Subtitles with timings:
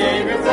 [0.00, 0.49] Savior.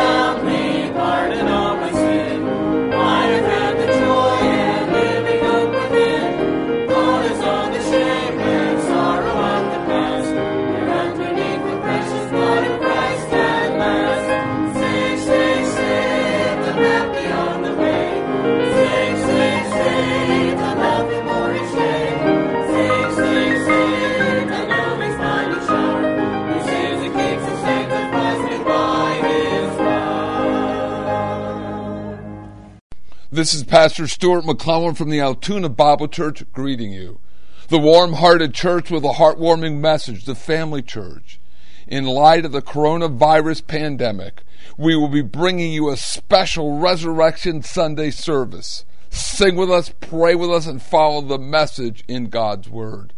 [33.38, 37.20] This is Pastor Stuart McClellan from the Altoona Bible Church greeting you.
[37.68, 41.40] The warm hearted church with a heartwarming message, the family church.
[41.86, 44.42] In light of the coronavirus pandemic,
[44.76, 48.86] we will be bringing you a special Resurrection Sunday service.
[49.12, 53.14] Sing with us, pray with us, and follow the message in God's Word.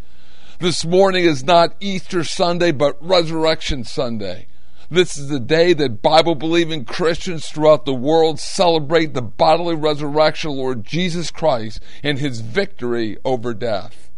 [0.60, 4.48] This morning is not Easter Sunday, but Resurrection Sunday.
[4.92, 10.50] This is the day that Bible believing Christians throughout the world celebrate the bodily resurrection
[10.50, 14.10] of Lord Jesus Christ and his victory over death.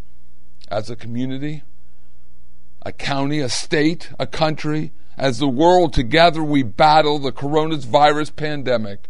[0.69, 1.63] As a community,
[2.83, 9.09] a county, a state, a country, as the world together we battle the coronavirus pandemic.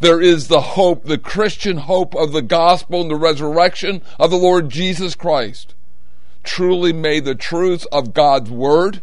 [0.00, 4.36] There is the hope, the Christian hope of the gospel and the resurrection of the
[4.36, 5.76] Lord Jesus Christ.
[6.42, 9.00] Truly may the truths of God's word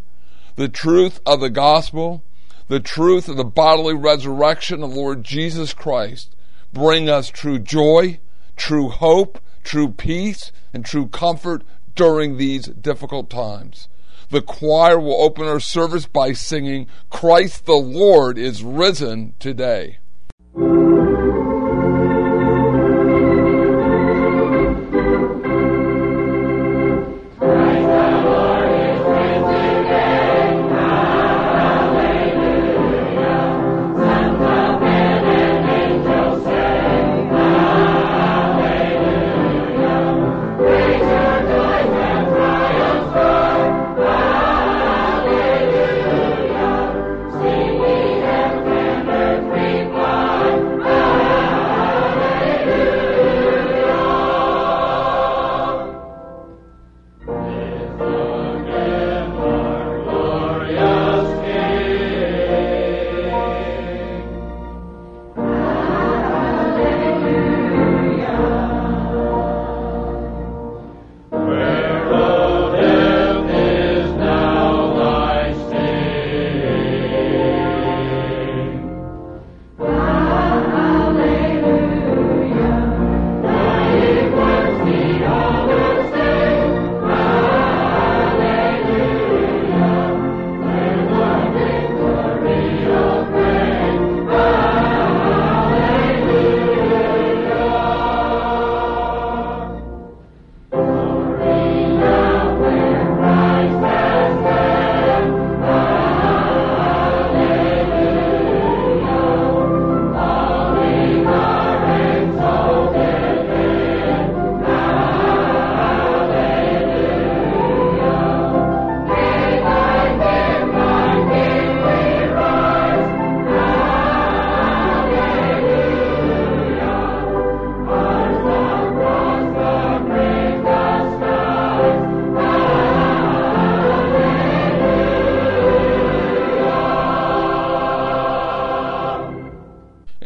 [0.55, 2.23] the truth of the gospel,
[2.67, 6.35] the truth of the bodily resurrection of Lord Jesus Christ
[6.73, 8.19] bring us true joy,
[8.55, 11.63] true hope, true peace, and true comfort
[11.95, 13.87] during these difficult times.
[14.29, 19.99] The choir will open our service by singing, Christ the Lord is risen today.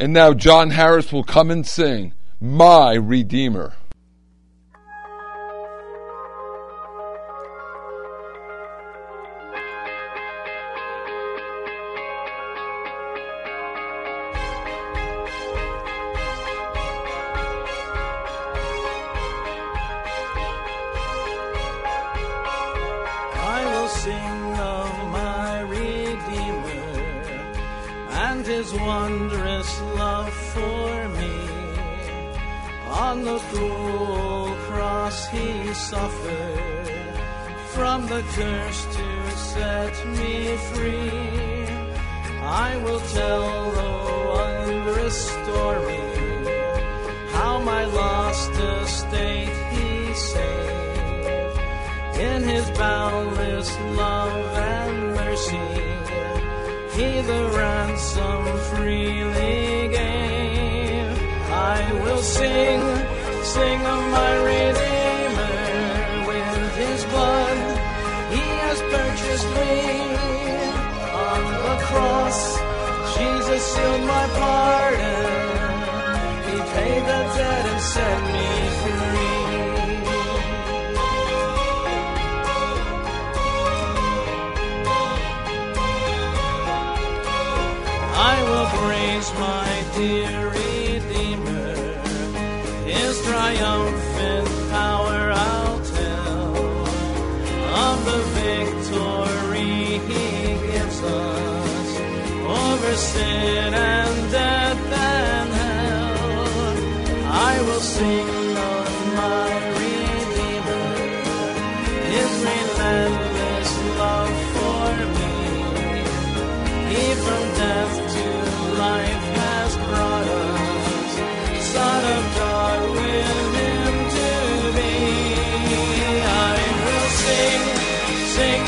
[0.00, 3.74] And now John Harris will come and sing, My Redeemer.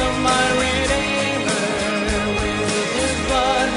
[0.03, 1.65] Sealed my Redeemer.
[2.39, 3.71] With his blood,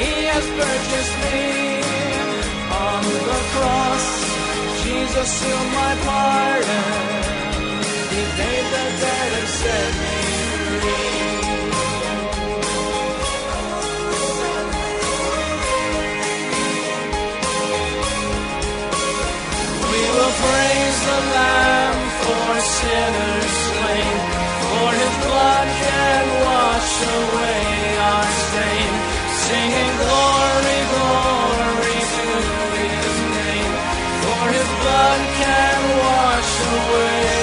[0.00, 1.40] he has purchased me.
[2.88, 4.06] On the cross,
[4.82, 6.84] Jesus, you my pardon.
[8.12, 10.16] He paid the debt and set me
[10.80, 11.25] free.
[22.96, 24.16] Sinners slain,
[24.70, 27.64] for His blood can wash away
[28.10, 28.90] our stain,
[29.44, 32.26] singing glory, glory to
[32.80, 33.72] His name,
[34.22, 37.36] for His blood can wash away.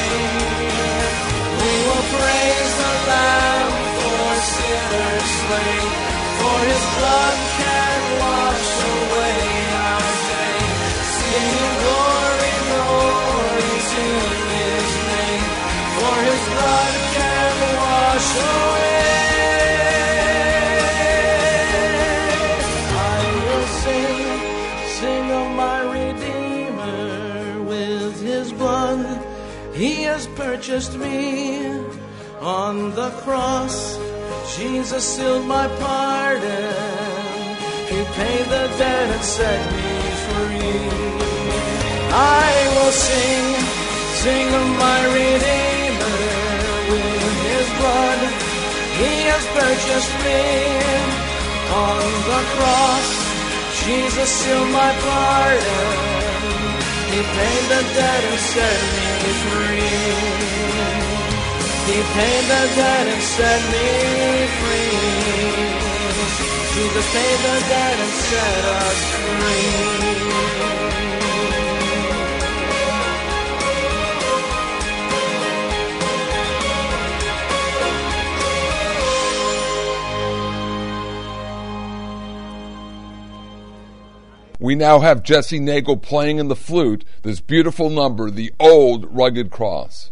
[1.62, 5.86] We will praise the Lamb for sinners slain,
[6.40, 7.38] for His blood
[30.64, 31.60] purchased me
[32.40, 34.00] on the cross.
[34.56, 36.74] Jesus sealed my pardon.
[37.92, 39.92] He paid the debt and set me
[40.24, 40.88] free.
[42.16, 43.46] I will sing,
[44.24, 46.22] sing of my Redeemer
[46.92, 48.20] with His blood.
[49.02, 50.44] He has purchased me
[51.88, 53.10] on the cross.
[53.84, 56.13] Jesus sealed my pardon.
[57.14, 60.02] He paid the debt and set me free.
[61.86, 63.88] He paid the debt and set me
[64.58, 64.98] free.
[66.74, 69.00] Jesus paid the debt and set us
[69.30, 71.23] free.
[84.60, 89.50] We now have Jesse Nagel playing in the flute this beautiful number, The Old Rugged
[89.50, 90.12] Cross.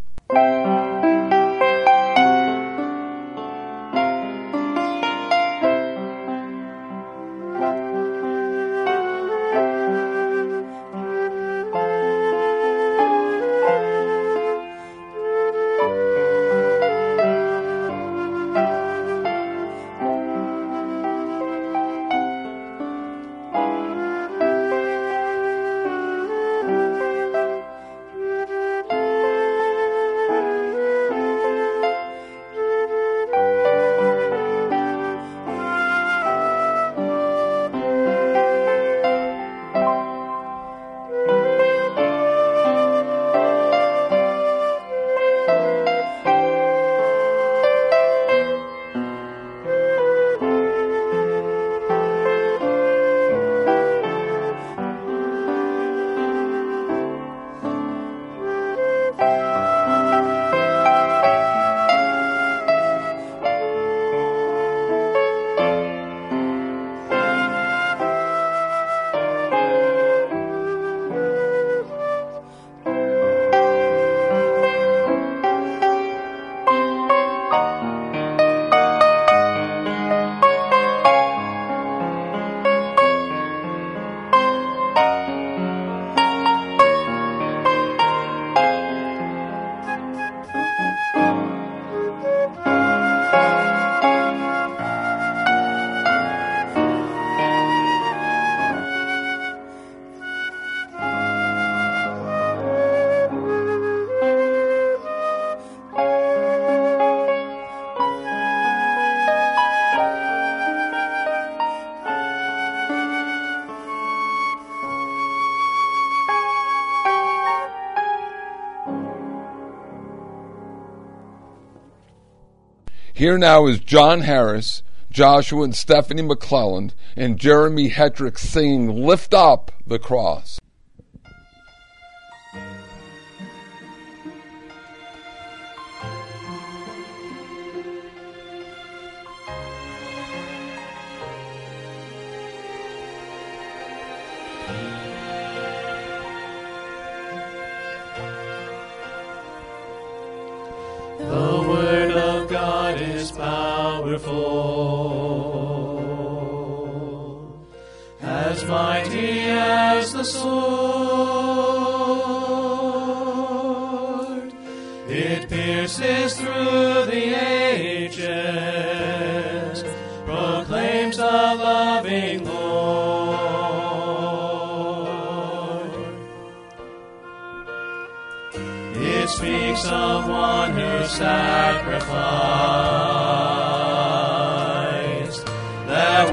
[123.21, 129.71] Here now is John Harris, Joshua and Stephanie McClelland, and Jeremy Hetrick singing Lift Up
[129.85, 130.59] the Cross.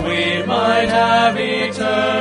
[0.04, 2.17] We might have eternal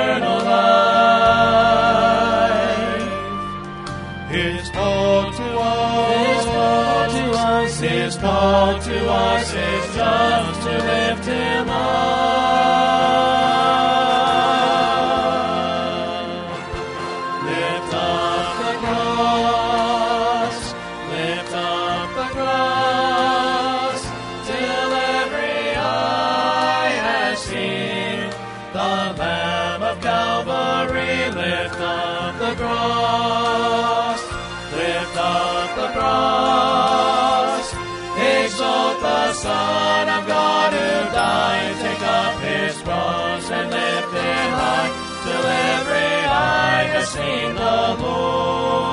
[47.18, 48.87] seen the Lord.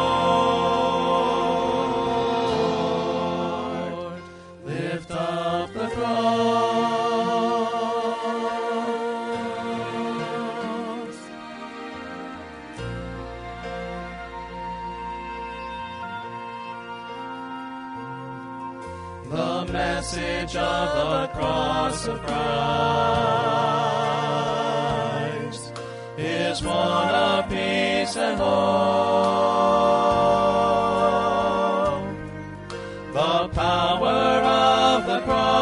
[33.15, 35.55] The power of the cross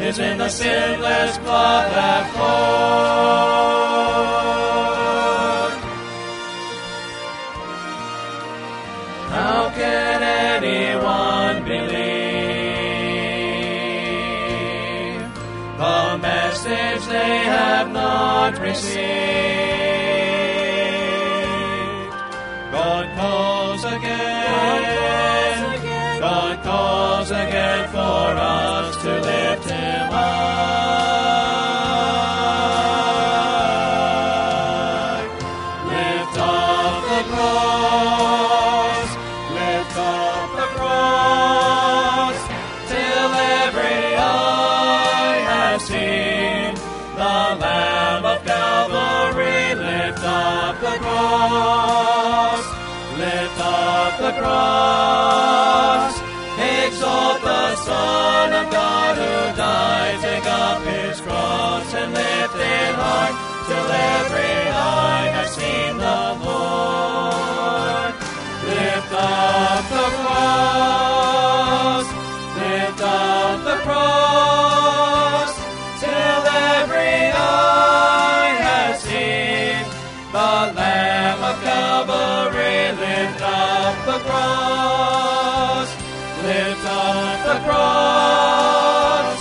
[0.00, 3.75] is in the sinless blood that flowed.
[22.76, 24.35] God calls again.
[69.90, 72.06] The cross,
[72.56, 75.52] lift up the cross,
[76.00, 76.42] till
[76.80, 79.84] every eye has seen
[80.32, 82.92] the Lamb of Calvary.
[83.04, 85.88] Lift up the cross,
[86.42, 89.38] lift up the cross,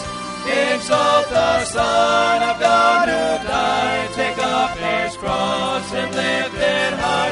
[0.47, 4.09] exalt the Son of God who died.
[4.13, 7.24] Take up his cross and lift it high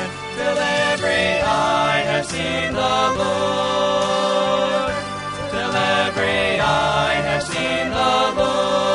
[0.54, 4.94] till every eye has seen the Lord.
[5.52, 8.93] Till every eye has seen the Lord.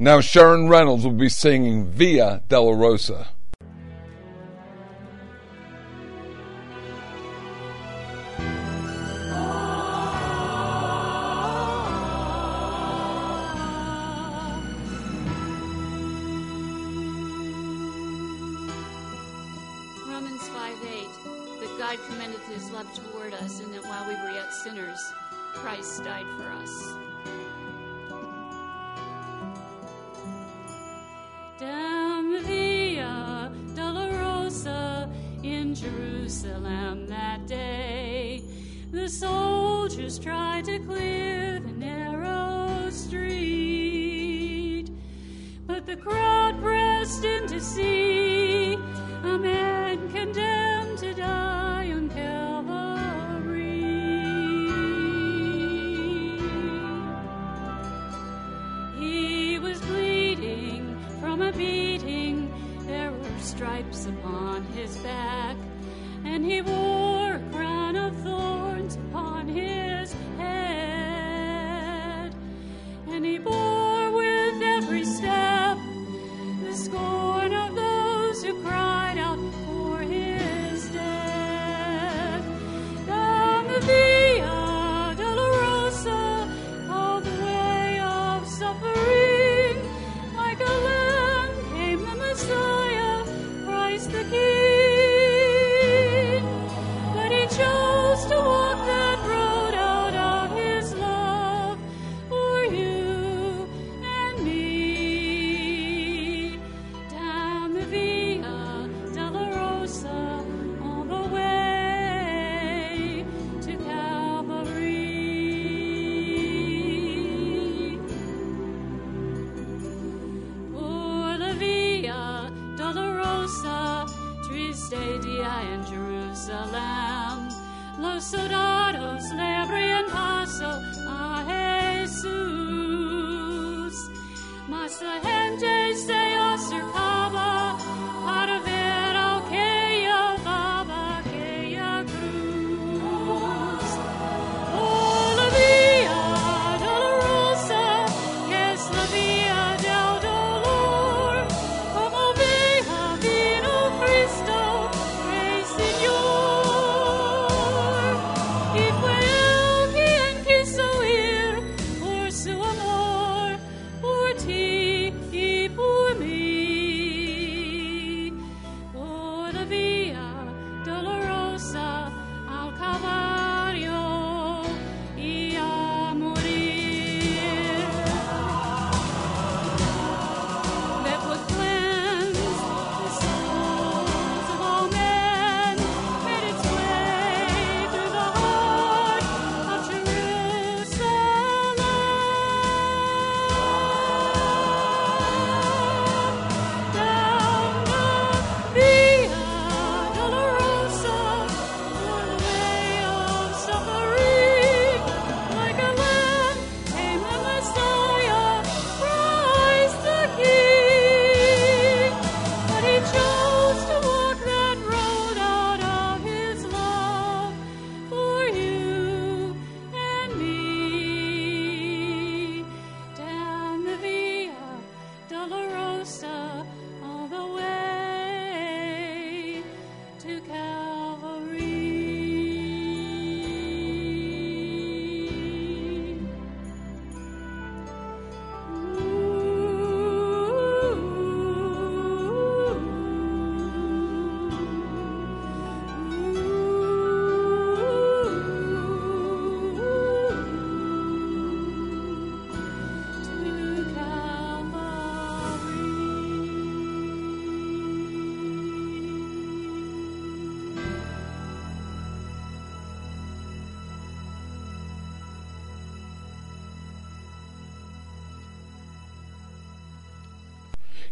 [0.00, 3.26] Now Sharon Reynolds will be singing Via Della Oh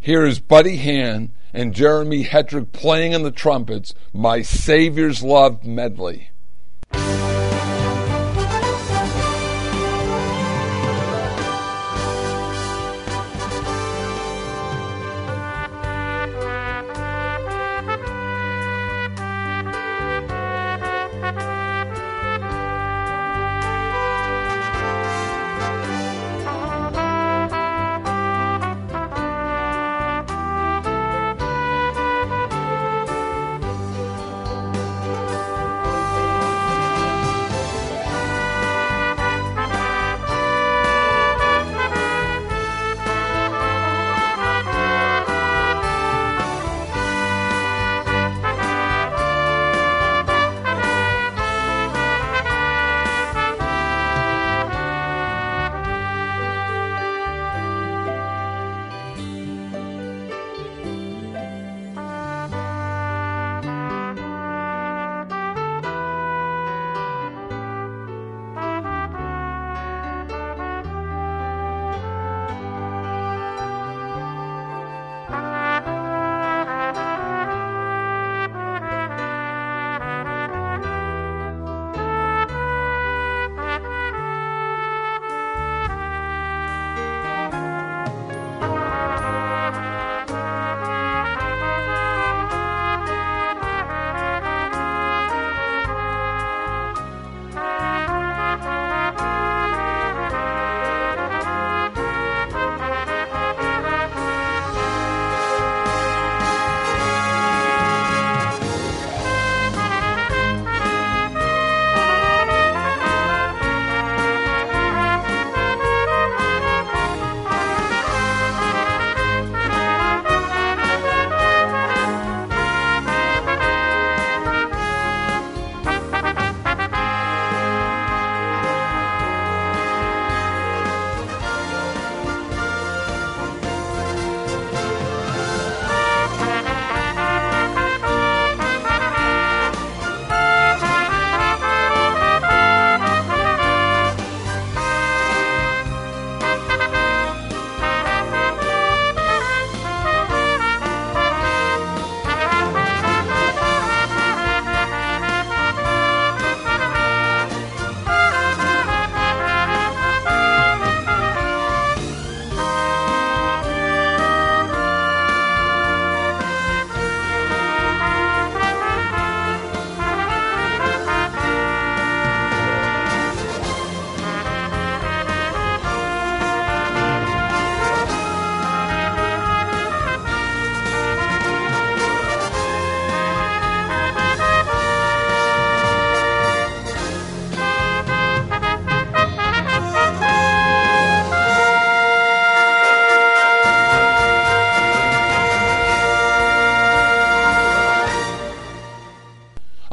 [0.00, 6.30] Here is Buddy Han and Jeremy Hetrick playing on the trumpets, My Savior's Love Medley.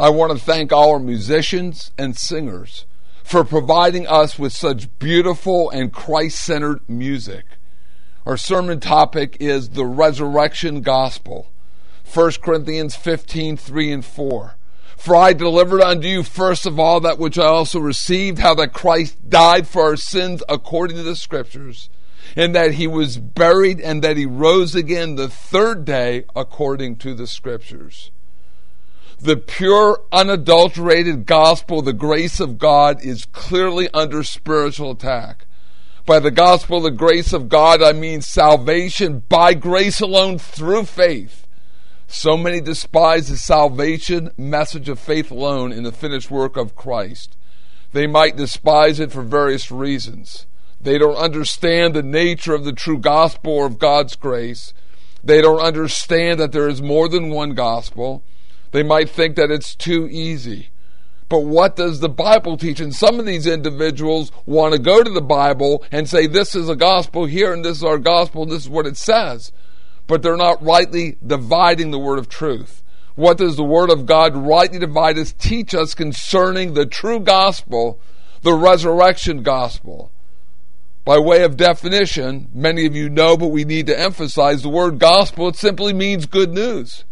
[0.04, 2.86] I want to thank our musicians and singers
[3.24, 7.46] for providing us with such beautiful and Christ centered music.
[8.26, 11.54] Our sermon topic is the resurrection gospel.
[12.14, 14.56] 1 Corinthians 15, 3 and 4.
[14.98, 18.74] For I delivered unto you first of all that which I also received, how that
[18.74, 21.90] Christ died for our sins according to the Scriptures,
[22.36, 27.14] and that he was buried, and that he rose again the third day according to
[27.14, 28.12] the Scriptures.
[29.24, 35.46] The pure, unadulterated gospel, the grace of God, is clearly under spiritual attack.
[36.06, 41.44] By the gospel, the grace of God, I mean salvation by grace alone through faith
[42.14, 47.36] so many despise the salvation message of faith alone in the finished work of Christ.
[47.92, 50.46] They might despise it for various reasons.
[50.80, 54.74] They don't understand the nature of the true gospel or of God's grace.
[55.24, 58.24] They don't understand that there is more than one gospel.
[58.74, 60.70] They might think that it's too easy.
[61.30, 62.80] But what does the Bible teach?
[62.80, 66.68] And some of these individuals want to go to the Bible and say, this is
[66.68, 69.54] a gospel here and this is our gospel, and this is what it says
[70.08, 72.84] but they're not rightly dividing the word of truth.
[73.16, 78.00] What does the word of God rightly divide us, teach us concerning the true gospel,
[78.42, 80.12] the resurrection gospel?
[81.06, 85.00] By way of definition, many of you know, but we need to emphasize the word
[85.00, 87.04] gospel, it simply means good news.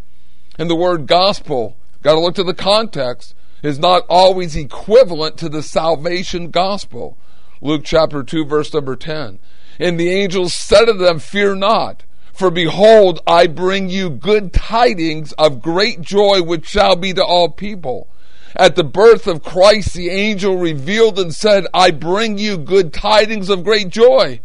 [0.62, 5.48] And the word gospel, got to look to the context, is not always equivalent to
[5.48, 7.18] the salvation gospel.
[7.60, 9.40] Luke chapter 2, verse number 10.
[9.80, 12.04] And the angels said to them, Fear not.
[12.32, 17.48] For behold, I bring you good tidings of great joy, which shall be to all
[17.48, 18.06] people.
[18.54, 23.48] At the birth of Christ, the angel revealed and said, I bring you good tidings
[23.48, 24.38] of great joy.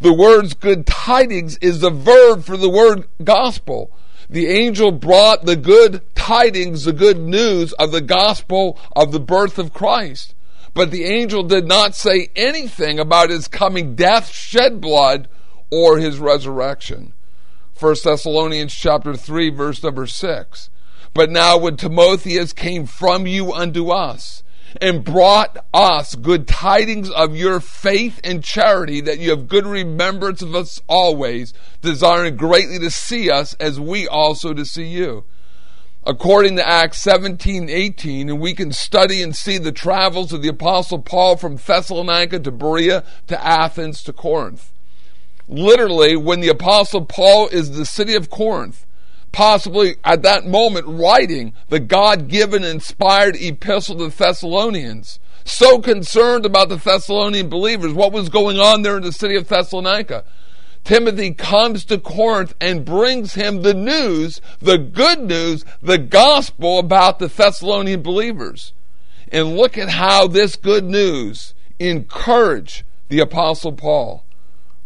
[0.00, 3.92] The words good tidings is the verb for the word gospel.
[4.32, 9.58] The angel brought the good tidings, the good news of the gospel of the birth
[9.58, 10.34] of Christ.
[10.72, 15.28] But the angel did not say anything about his coming death, shed blood,
[15.70, 17.12] or his resurrection.
[17.78, 20.70] 1 Thessalonians chapter 3 verse number 6.
[21.12, 24.42] But now when Timotheus came from you unto us,
[24.80, 30.42] and brought us good tidings of your faith and charity, that you have good remembrance
[30.42, 35.24] of us always, desiring greatly to see us as we also to see you.
[36.04, 40.48] According to Acts 17, 18, and we can study and see the travels of the
[40.48, 44.72] Apostle Paul from Thessalonica to Berea to Athens to Corinth
[45.48, 48.86] literally when the apostle Paul is the city of Corinth,
[49.32, 56.68] possibly at that moment writing the God-given inspired epistle to the Thessalonians, so concerned about
[56.68, 60.24] the Thessalonian believers, what was going on there in the city of Thessalonica.
[60.84, 67.18] Timothy comes to Corinth and brings him the news, the good news, the gospel about
[67.18, 68.72] the Thessalonian believers.
[69.30, 74.24] And look at how this good news encouraged the apostle Paul.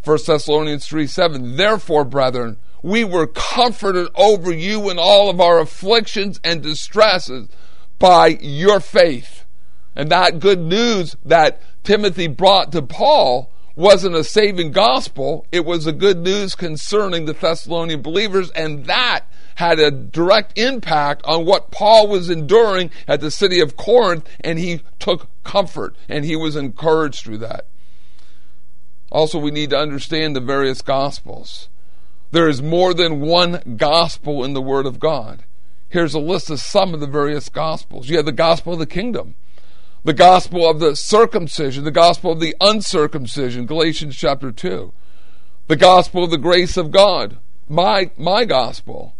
[0.04, 1.56] 1 Thessalonians 3 7.
[1.56, 7.48] Therefore, brethren, we were comforted over you in all of our afflictions and distresses
[7.98, 9.44] by your faith.
[9.96, 15.88] And that good news that Timothy brought to Paul wasn't a saving gospel, it was
[15.88, 19.24] a good news concerning the Thessalonian believers, and that
[19.56, 24.60] had a direct impact on what Paul was enduring at the city of Corinth, and
[24.60, 27.66] he took comfort and he was encouraged through that.
[29.10, 31.68] Also, we need to understand the various gospels.
[32.30, 35.44] There is more than one gospel in the Word of God.
[35.88, 38.08] Here's a list of some of the various gospels.
[38.08, 39.36] You have the gospel of the kingdom,
[40.04, 44.92] the gospel of the circumcision, the gospel of the uncircumcision, Galatians chapter 2,
[45.68, 49.14] the gospel of the grace of God, my, my gospel.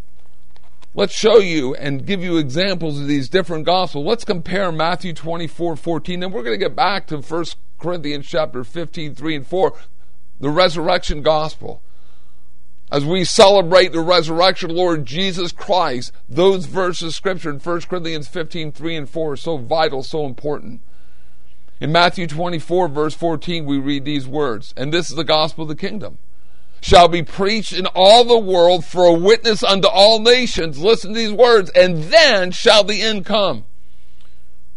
[0.92, 4.06] Let's show you and give you examples of these different gospels.
[4.06, 7.44] Let's compare Matthew 24, 14, and we're going to get back to 1
[7.78, 9.74] Corinthians chapter 15, 3 and 4,
[10.40, 11.82] the resurrection gospel.
[12.90, 18.28] As we celebrate the resurrection Lord Jesus Christ, those verses of scripture in 1 Corinthians
[18.28, 20.80] 15, 3 and 4 are so vital, so important.
[21.80, 25.68] In Matthew 24, verse 14, we read these words, and this is the gospel of
[25.68, 26.18] the kingdom.
[26.80, 30.78] Shall be preached in all the world for a witness unto all nations.
[30.78, 33.64] Listen to these words, and then shall the end come.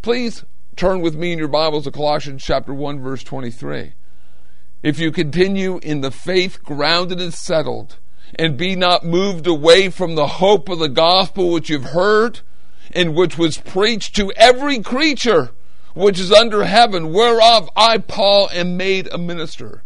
[0.02, 0.43] Please
[0.80, 3.91] Turn with me in your Bibles to Colossians chapter 1 verse 23.
[4.81, 7.97] If you continue in the faith grounded and settled,
[8.35, 12.41] and be not moved away from the hope of the gospel which you've heard,
[12.91, 15.51] and which was preached to every creature
[15.93, 19.83] which is under heaven, whereof I, Paul, am made a minister.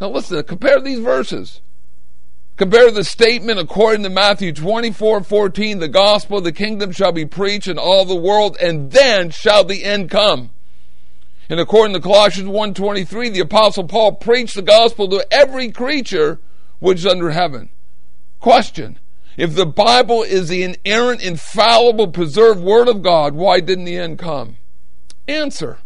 [0.00, 1.60] Now listen, compare these verses.
[2.56, 7.26] Compare the statement according to Matthew 24 14, the gospel of the kingdom shall be
[7.26, 10.50] preached in all the world, and then shall the end come.
[11.48, 16.40] And according to Colossians 1.23, the apostle Paul preached the gospel to every creature
[16.78, 17.70] which is under heaven.
[18.40, 18.98] Question.
[19.36, 24.18] If the Bible is the inerrant, infallible, preserved Word of God, why didn't the end
[24.18, 24.56] come?
[25.26, 25.78] Answer.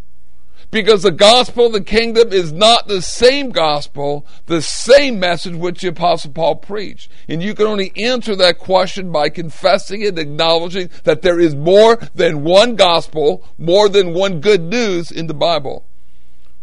[0.71, 5.81] Because the gospel of the kingdom is not the same gospel, the same message which
[5.81, 7.11] the apostle Paul preached.
[7.27, 11.97] And you can only answer that question by confessing and acknowledging that there is more
[12.15, 15.87] than one gospel, more than one good news in the Bible.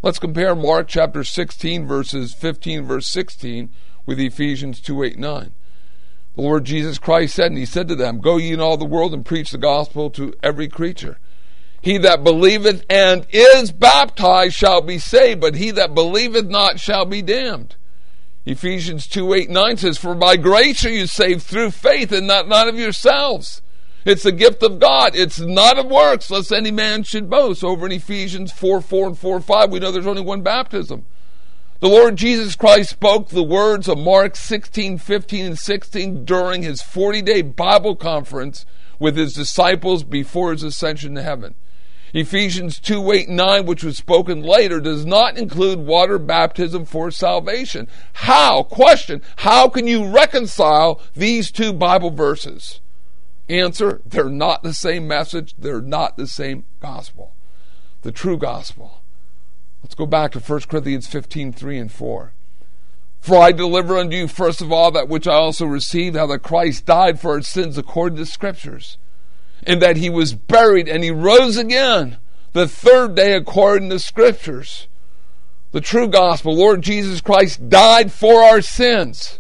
[0.04, 3.72] Let's compare Mark chapter 16 verses 15 verse 16
[4.06, 5.52] with Ephesians 2 8 9.
[6.36, 8.86] The Lord Jesus Christ said, and he said to them, Go ye in all the
[8.86, 11.18] world and preach the gospel to every creature.
[11.86, 17.06] He that believeth and is baptized shall be saved, but he that believeth not shall
[17.06, 17.76] be damned.
[18.44, 22.68] Ephesians 2 8 9 says, For by grace are you saved through faith, and not,
[22.68, 23.62] of yourselves.
[24.04, 25.16] It's the gift of God.
[25.16, 27.64] It's not of works, lest any man should boast.
[27.64, 31.06] Over in Ephesians 4 4 and 4 5, we know there's only one baptism.
[31.82, 36.82] The Lord Jesus Christ spoke the words of Mark 16, 15, and 16 during his
[36.82, 38.66] 40 day Bible conference
[38.98, 41.54] with his disciples before his ascension to heaven.
[42.16, 47.90] Ephesians 2 8 9, which was spoken later, does not include water baptism for salvation.
[48.14, 48.64] How?
[48.64, 52.80] Question How can you reconcile these two Bible verses?
[53.50, 57.34] Answer They're not the same message, they're not the same gospel.
[58.04, 59.02] The true gospel.
[59.84, 62.32] Let's go back to 1 Corinthians 15 3 and 4.
[63.20, 66.44] For I deliver unto you first of all that which I also received, how that
[66.44, 68.98] Christ died for our sins according to the Scriptures
[69.66, 72.18] and that he was buried and he rose again
[72.54, 74.88] the third day according to scriptures.
[75.72, 79.40] The true gospel, Lord Jesus Christ died for our sins.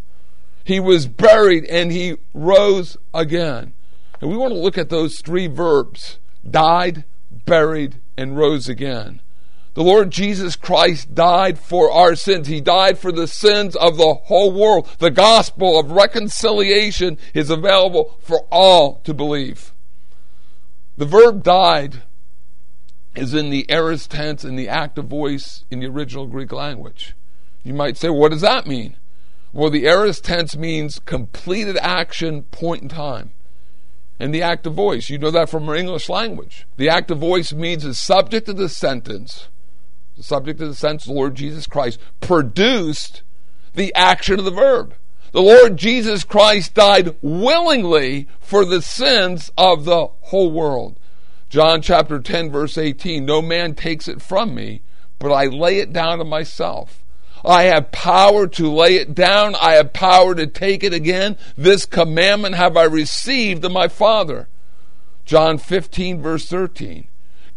[0.65, 3.73] He was buried and he rose again.
[4.19, 7.05] And we want to look at those three verbs died,
[7.45, 9.21] buried, and rose again.
[9.75, 12.47] The Lord Jesus Christ died for our sins.
[12.47, 14.89] He died for the sins of the whole world.
[14.99, 19.73] The gospel of reconciliation is available for all to believe.
[20.97, 22.03] The verb died
[23.15, 27.15] is in the aorist tense in the active voice in the original Greek language.
[27.63, 28.97] You might say, what does that mean?
[29.51, 33.31] Well, the aorist tense means completed action, point in time.
[34.19, 36.65] And the active voice, you know that from our English language.
[36.77, 39.49] The active voice means the subject of the sentence,
[40.15, 43.23] the subject of the sentence, Lord Jesus Christ, produced
[43.73, 44.93] the action of the verb.
[45.35, 50.97] The Lord Jesus Christ died willingly for the sins of the whole world.
[51.49, 54.81] John chapter 10, verse 18 No man takes it from me,
[55.19, 57.03] but I lay it down to myself.
[57.43, 59.55] I have power to lay it down.
[59.55, 61.35] I have power to take it again.
[61.57, 64.47] This commandment have I received of my Father.
[65.25, 67.09] John 15, verse 13.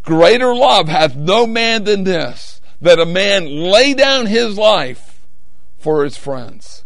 [0.03, 5.25] Greater love hath no man than this, that a man lay down his life
[5.77, 6.83] for his friends.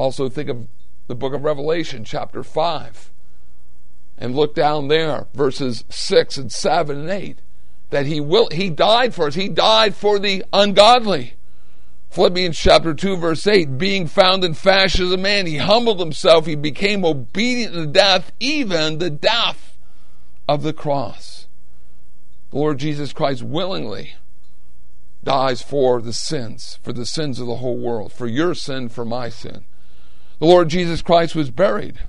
[0.00, 0.66] Also, think of
[1.08, 3.10] the book of Revelation, chapter 5,
[4.16, 7.40] and look down there, verses 6 and 7 and 8,
[7.90, 9.34] that he will he died for us.
[9.34, 11.34] He died for the ungodly.
[12.08, 16.46] Philippians chapter 2, verse 8, being found in fashion as a man, he humbled himself,
[16.46, 19.76] he became obedient to death, even the death
[20.48, 21.46] of the cross.
[22.52, 24.14] The Lord Jesus Christ willingly
[25.22, 29.04] dies for the sins, for the sins of the whole world, for your sin, for
[29.04, 29.66] my sin.
[30.40, 32.00] The Lord Jesus Christ was buried.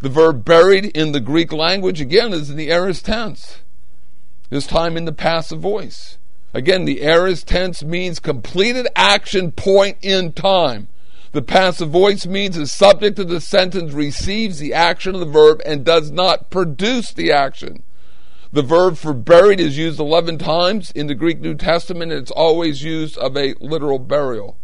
[0.00, 3.60] The verb buried in the Greek language, again, is in the aorist tense.
[4.50, 6.18] This time in the passive voice.
[6.52, 10.88] Again, the aorist tense means completed action point in time.
[11.32, 15.62] The passive voice means the subject of the sentence receives the action of the verb
[15.64, 17.82] and does not produce the action.
[18.52, 22.30] The verb for buried is used 11 times in the Greek New Testament, and it's
[22.30, 24.58] always used of a literal burial.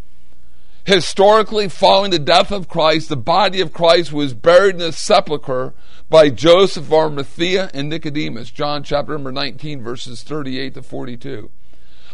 [0.84, 5.74] Historically, following the death of Christ, the body of Christ was buried in a sepulchre
[6.10, 8.50] by Joseph of Arimathea and Nicodemus.
[8.50, 11.50] John chapter number 19, verses 38 to 42.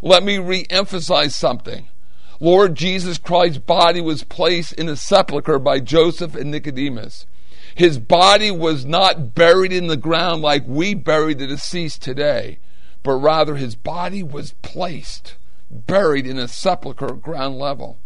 [0.03, 1.89] Let me re emphasize something.
[2.41, 7.25] Lord Jesus Christ's body was placed in a sepulchre by Joseph and Nicodemus.
[7.75, 12.59] His body was not buried in the ground like we bury the deceased today,
[13.03, 15.37] but rather his body was placed,
[15.71, 17.99] buried in a sepulchre ground level.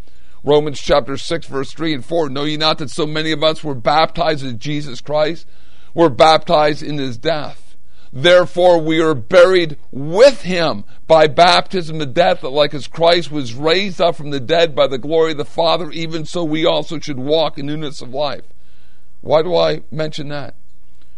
[0.44, 2.28] Romans chapter 6, verse 3 and 4.
[2.28, 5.46] Know ye not that so many of us were baptized in Jesus Christ?
[5.94, 7.76] Were baptized in his death.
[8.12, 13.54] Therefore, we are buried with him by baptism to death, that like as Christ was
[13.54, 16.98] raised up from the dead by the glory of the Father, even so we also
[16.98, 18.44] should walk in newness of life.
[19.22, 20.56] Why do I mention that?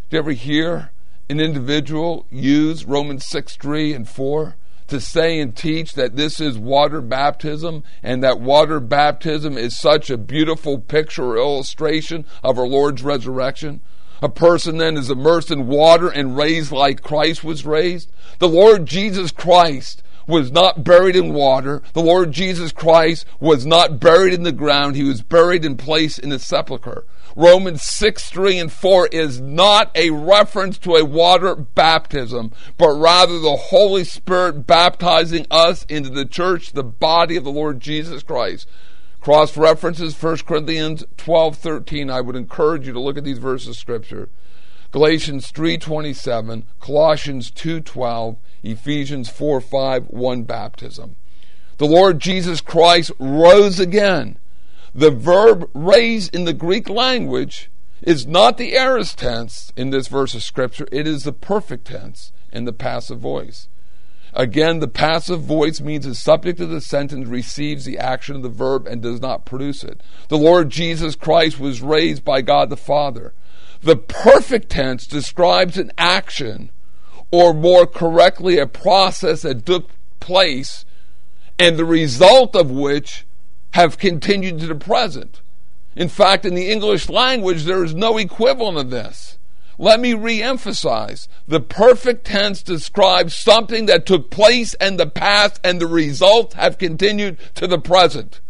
[0.08, 0.92] Do you ever hear
[1.28, 4.56] an individual use Romans 6 3 and 4
[4.88, 10.11] to say and teach that this is water baptism and that water baptism is such
[10.11, 13.81] a beautiful picture or illustration of our Lord's resurrection?
[14.23, 18.11] A person then is immersed in water and raised like Christ was raised.
[18.38, 21.83] The Lord Jesus Christ was not buried in water.
[21.92, 24.97] The Lord Jesus Christ was not buried in the ground.
[24.97, 27.05] He was buried in place in a sepulchre.
[27.37, 33.38] Romans 6, 3 and 4 is not a reference to a water baptism, but rather
[33.40, 38.68] the Holy Spirit baptizing us into the church, the body of the Lord Jesus Christ.
[39.20, 42.11] Cross references 1 Corinthians 12, 13.
[42.11, 44.29] I would encourage you to look at these verses of Scripture.
[44.92, 51.16] Galatians 3:27, Colossians 2:12, Ephesians 4:5, one baptism.
[51.79, 54.38] The Lord Jesus Christ rose again.
[54.94, 57.68] The verb raise in the Greek language
[58.00, 62.33] is not the aorist tense in this verse of scripture, it is the perfect tense
[62.52, 63.68] in the passive voice.
[64.33, 68.48] Again, the passive voice means the subject of the sentence receives the action of the
[68.48, 70.00] verb and does not produce it.
[70.28, 73.33] The Lord Jesus Christ was raised by God the Father.
[73.83, 76.70] The perfect tense describes an action,
[77.30, 79.90] or more correctly, a process that took
[80.21, 80.85] place,
[81.58, 83.27] and the result of which
[83.75, 85.40] have continued to the present.
[85.96, 89.37] In fact, in the English language, there is no equivalent of this.
[89.79, 91.29] Let me re-emphasize.
[91.48, 96.79] The perfect tense describes something that took place in the past and the results have
[96.79, 98.40] continued to the present.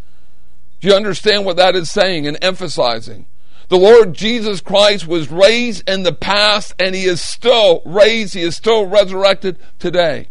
[0.80, 3.24] Do you understand what that is saying and emphasizing?
[3.68, 8.42] The Lord Jesus Christ was raised in the past and he is still raised, he
[8.42, 10.28] is still resurrected today.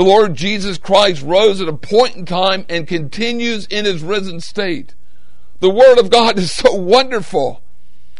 [0.00, 4.40] The Lord Jesus Christ rose at a point in time and continues in his risen
[4.40, 4.94] state.
[5.58, 7.60] The Word of God is so wonderful.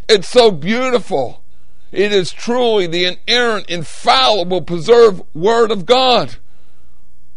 [0.06, 1.42] It's so beautiful.
[1.90, 6.36] It is truly the inerrant, infallible, preserved Word of God.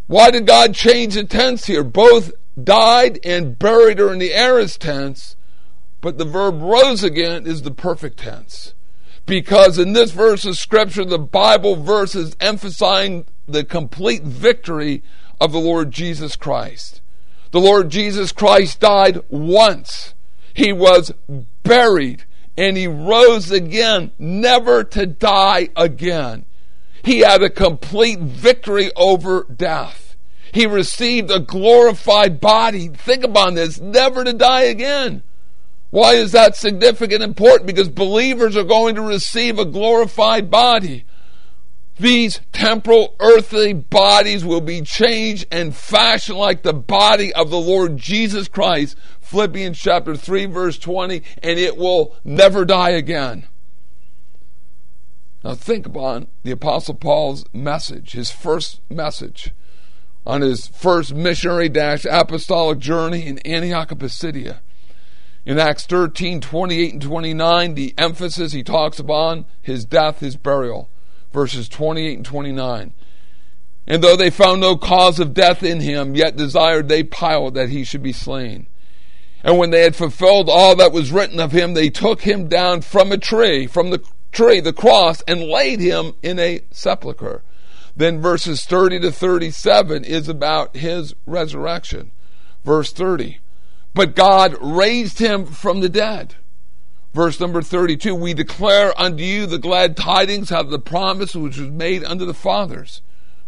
[0.08, 1.86] Why did God change the tense here?
[1.86, 5.38] Both died and buried are in the aorist tense,
[6.02, 8.74] but the verb rose again is the perfect tense.
[9.26, 15.02] Because in this verse of Scripture, the Bible verse is emphasizing the complete victory
[15.40, 17.02] of the Lord Jesus Christ.
[17.52, 20.14] The Lord Jesus Christ died once.
[20.54, 21.14] He was
[21.64, 22.26] buried
[22.58, 26.46] and he rose again, never to die again.
[27.04, 30.16] He had a complete victory over death.
[30.54, 32.90] He received a glorified body.
[32.90, 35.24] Think about this, never to die again.
[35.94, 37.68] Why is that significant and important?
[37.68, 41.06] Because believers are going to receive a glorified body.
[42.00, 47.98] These temporal earthly bodies will be changed and fashioned like the body of the Lord
[47.98, 53.46] Jesus Christ Philippians chapter 3, verse 20, and it will never die again.
[55.44, 59.52] Now think upon the Apostle Paul's message, his first message
[60.26, 64.62] on his first missionary apostolic journey in Antioch of Pisidia.
[65.46, 70.90] In Acts 13, 28 and 29, the emphasis he talks upon his death, his burial.
[71.34, 72.94] Verses 28 and 29.
[73.86, 77.70] And though they found no cause of death in him, yet desired they Pilate that
[77.70, 78.68] he should be slain.
[79.44, 82.82] And when they had fulfilled all that was written of him, they took him down
[82.82, 87.44] from a tree, from the tree, the cross, and laid him in a sepulchre.
[87.96, 92.12] Then verses 30 to 37 is about his resurrection.
[92.64, 93.40] Verse 30.
[93.94, 96.36] But God raised him from the dead.
[97.14, 98.16] Verse number 32.
[98.16, 102.34] We declare unto you the glad tidings of the promise which was made unto the
[102.34, 103.02] fathers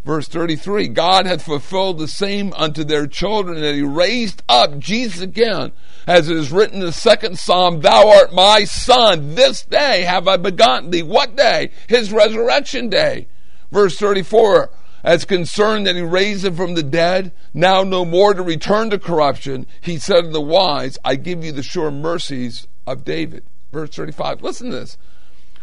[0.06, 5.20] Verse 33 God hath fulfilled the same unto their children, that he raised up Jesus
[5.20, 5.72] again,
[6.06, 10.28] as it is written in the second psalm, Thou art my son, this day have
[10.28, 11.02] I begotten thee.
[11.02, 11.72] What day?
[11.90, 13.28] His resurrection day.
[13.72, 14.70] Verse 34
[15.06, 18.98] As concerned that he raised him from the dead, now no more to return to
[18.98, 23.44] corruption, he said to the wise, I give you the sure mercies of David.
[23.72, 24.42] Verse 35.
[24.42, 24.98] Listen to this.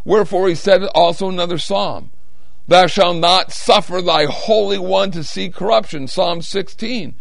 [0.05, 2.13] Wherefore he said also another psalm.
[2.69, 6.07] Thou shalt not suffer thy Holy One to see corruption.
[6.07, 7.17] Psalm 16.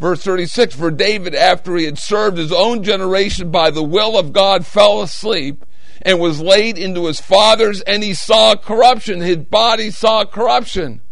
[0.00, 4.32] Verse 36 For David, after he had served his own generation by the will of
[4.32, 5.66] God, fell asleep
[6.00, 9.20] and was laid into his father's, and he saw corruption.
[9.20, 11.02] His body saw corruption.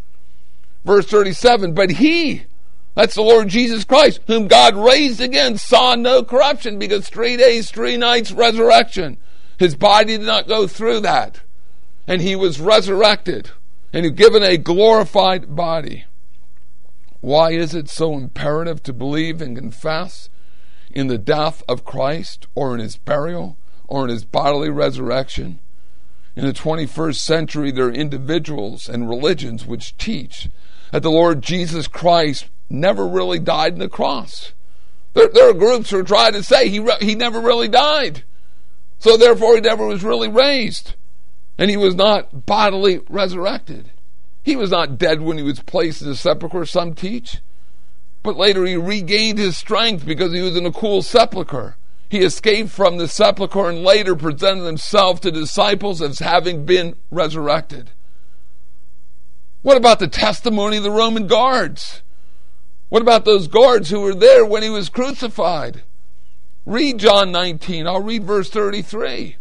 [0.85, 2.45] Verse 37 But he,
[2.95, 7.71] that's the Lord Jesus Christ, whom God raised again, saw no corruption because three days,
[7.71, 9.19] three nights resurrection.
[9.59, 11.41] His body did not go through that
[12.11, 13.51] and he was resurrected.
[13.93, 16.05] and given a glorified body.
[17.21, 20.29] Why is it so imperative to believe and confess
[20.91, 23.57] in the death of Christ or in his burial
[23.87, 25.61] or in his bodily resurrection?
[26.35, 30.49] In the 21st century, there are individuals and religions which teach
[30.93, 34.53] that the Lord Jesus Christ never really died on the cross.
[35.15, 38.25] There, there are groups who are trying to say he, re- he never really died.
[38.99, 40.95] So therefore, he never was really raised.
[41.59, 43.91] And he was not bodily resurrected.
[44.43, 47.39] He was not dead when he was placed in the sepulchre, some teach.
[48.23, 51.77] But later he regained his strength because he was in a cool sepulchre.
[52.09, 57.91] He escaped from the sepulchre and later presented himself to disciples as having been resurrected.
[59.63, 62.03] What about the testimony of the Roman guards?
[62.89, 65.83] What about those guards who were there when he was crucified?
[66.65, 67.87] Read John 19.
[67.87, 69.37] I'll read verse 33.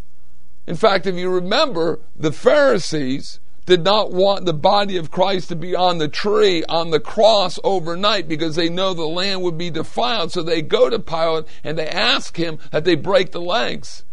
[0.68, 5.56] In fact, if you remember, the Pharisees did not want the body of Christ to
[5.56, 9.70] be on the tree, on the cross overnight because they know the land would be
[9.70, 10.32] defiled.
[10.32, 14.04] So they go to Pilate and they ask him that they break the legs.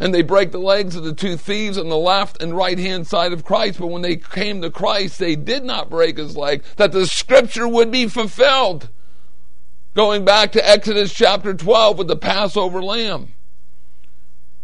[0.00, 3.06] And they break the legs of the two thieves on the left and right hand
[3.06, 3.80] side of Christ.
[3.80, 7.66] But when they came to Christ, they did not break his leg, that the scripture
[7.66, 8.88] would be fulfilled.
[9.94, 13.34] Going back to Exodus chapter 12 with the Passover lamb.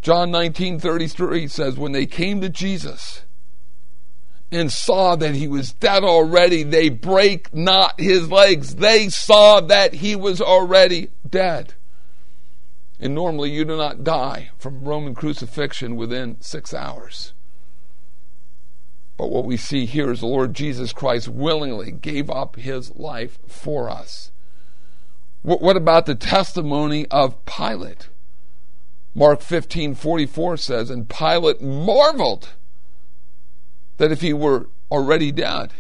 [0.01, 3.23] John 19:33 says when they came to Jesus
[4.53, 8.77] and saw that he was dead already, they break not his legs.
[8.77, 11.75] They saw that he was already dead.
[13.01, 17.33] And normally you do not die from Roman crucifixion within six hours.
[19.17, 23.39] But what we see here is the Lord Jesus Christ willingly gave up his life
[23.47, 24.33] for us.
[25.43, 28.09] What about the testimony of Pilate?
[29.15, 32.55] Mark 15 44 says, And Pilate marveled
[33.99, 35.73] that if he were already dead.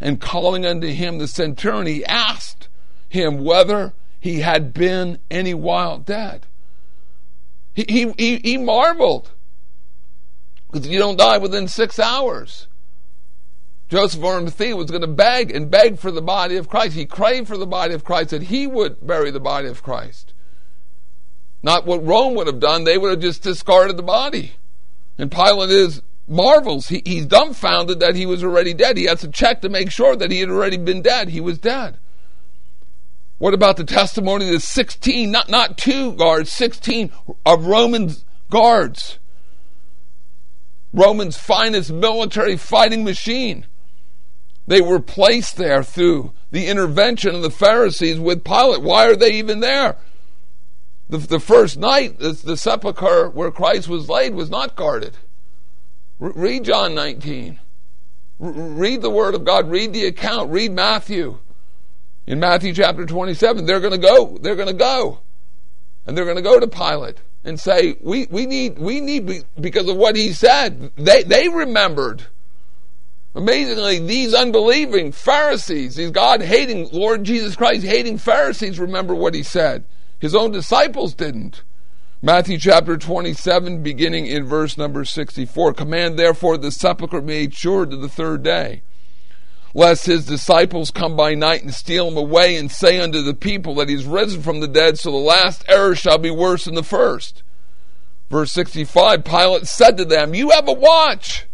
[0.00, 2.68] And calling unto him the centurion, he asked
[3.08, 6.46] him whether he had been any while dead.
[7.76, 9.32] He, he, he, marveled
[10.72, 12.68] because you don't die within six hours.
[13.90, 16.94] Joseph of Arimathea was going to beg and beg for the body of Christ.
[16.94, 20.32] He craved for the body of Christ that he would bury the body of Christ.
[21.62, 24.54] Not what Rome would have done, they would have just discarded the body.
[25.18, 26.88] And Pilate is marvels.
[26.88, 28.96] He, he's dumbfounded that he was already dead.
[28.96, 31.28] He has to check to make sure that he had already been dead.
[31.28, 31.98] He was dead.
[33.38, 37.12] What about the testimony of the 16, not, not two guards, 16
[37.44, 38.12] of Roman
[38.50, 39.18] guards?
[40.92, 43.66] Romans' finest military fighting machine.
[44.66, 48.82] They were placed there through the intervention of the Pharisees with Pilate.
[48.82, 49.96] Why are they even there?
[51.08, 55.18] The, the first night, the, the sepulchre where Christ was laid was not guarded.
[56.18, 57.60] Read John 19.
[58.38, 59.70] read the Word of God.
[59.70, 60.50] Read the account.
[60.50, 61.38] Read Matthew.
[62.26, 64.38] In Matthew chapter 27, they're going to go.
[64.40, 65.20] They're going to go.
[66.06, 69.88] And they're going to go to Pilate and say, we, we need, we need, because
[69.88, 72.24] of what he said, they, they remembered.
[73.34, 79.42] Amazingly, these unbelieving Pharisees, these God hating, Lord Jesus Christ hating Pharisees remember what he
[79.42, 79.84] said.
[80.18, 81.62] His own disciples didn't.
[82.22, 85.74] Matthew chapter 27, beginning in verse number 64.
[85.74, 88.82] Command therefore the sepulchre be made sure to the third day,
[89.76, 93.74] lest his disciples come by night and steal him away and say unto the people
[93.74, 96.82] that he's risen from the dead, so the last error shall be worse than the
[96.82, 97.42] first.
[98.30, 101.46] Verse 65 Pilate said to them, You have a watch.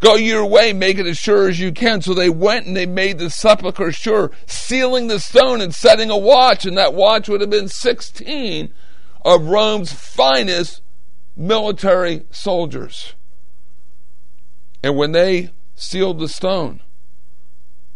[0.00, 2.02] Go your way, make it as sure as you can.
[2.02, 6.18] So they went and they made the sepulchre sure, sealing the stone and setting a
[6.18, 8.70] watch, and that watch would have been 16
[9.24, 10.82] of Rome's finest
[11.34, 13.14] military soldiers.
[14.82, 16.82] And when they sealed the stone,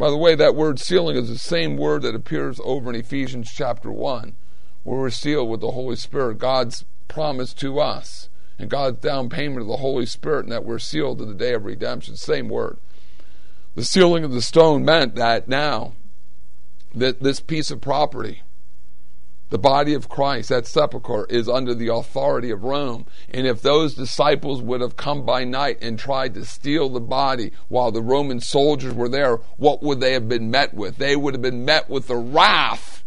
[0.00, 3.52] by the way, that word sealing is the same word that appears over in Ephesians
[3.54, 4.34] chapter 1,
[4.82, 9.60] where we're sealed with the Holy Spirit, God's promise to us, and God's down payment
[9.60, 12.16] of the Holy Spirit, and that we're sealed to the day of redemption.
[12.16, 12.78] Same word.
[13.74, 15.92] The sealing of the stone meant that now,
[16.94, 18.40] that this piece of property,
[19.50, 23.06] the body of Christ, that sepulchre, is under the authority of Rome.
[23.28, 27.52] And if those disciples would have come by night and tried to steal the body
[27.68, 30.96] while the Roman soldiers were there, what would they have been met with?
[30.96, 33.04] They would have been met with the wrath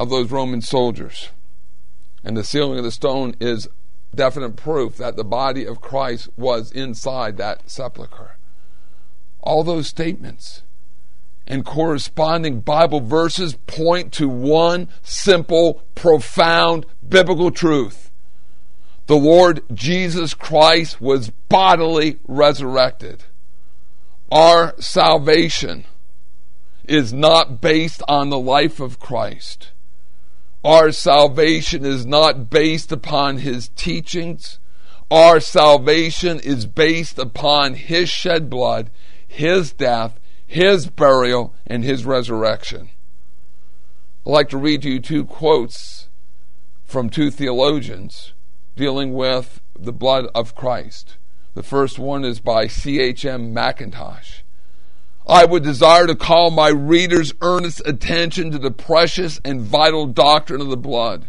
[0.00, 1.30] of those Roman soldiers.
[2.24, 3.68] And the sealing of the stone is
[4.12, 8.36] definite proof that the body of Christ was inside that sepulchre.
[9.40, 10.62] All those statements
[11.46, 18.10] and corresponding Bible verses point to one simple, profound biblical truth.
[19.06, 23.24] The Lord Jesus Christ was bodily resurrected.
[24.32, 25.84] Our salvation
[26.84, 29.70] is not based on the life of Christ.
[30.64, 34.58] Our salvation is not based upon his teachings.
[35.08, 38.90] Our salvation is based upon his shed blood,
[39.28, 42.90] his death, his burial, and his resurrection.
[44.24, 46.08] I'd like to read to you two quotes
[46.84, 48.32] from two theologians
[48.76, 51.16] dealing with the blood of Christ.
[51.54, 53.54] The first one is by C.H.M.
[53.54, 54.42] Mackintosh.
[55.26, 60.60] I would desire to call my readers' earnest attention to the precious and vital doctrine
[60.60, 61.28] of the blood.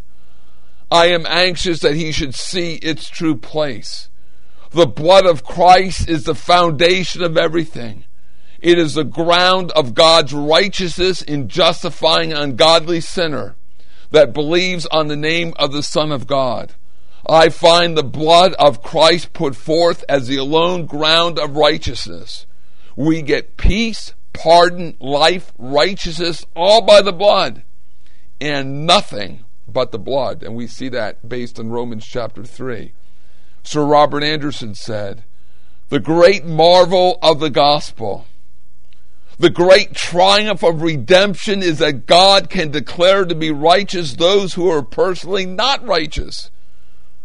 [0.91, 4.09] I am anxious that he should see its true place.
[4.72, 8.05] The blood of Christ is the foundation of everything.
[8.60, 13.55] It is the ground of God's righteousness in justifying an ungodly sinner
[14.12, 16.74] that believes on the name of the Son of God.
[17.30, 22.45] I find the blood of Christ put forth as the alone ground of righteousness.
[22.95, 27.64] We get peace, pardon, life, righteousness, all by the blood,
[28.39, 30.41] and nothing but the blood.
[30.41, 32.93] And we see that based on Romans chapter 3.
[33.64, 35.26] Sir Robert Anderson said,
[35.89, 38.26] The great marvel of the gospel,
[39.40, 44.70] the great triumph of redemption is that God can declare to be righteous those who
[44.70, 46.50] are personally not righteous.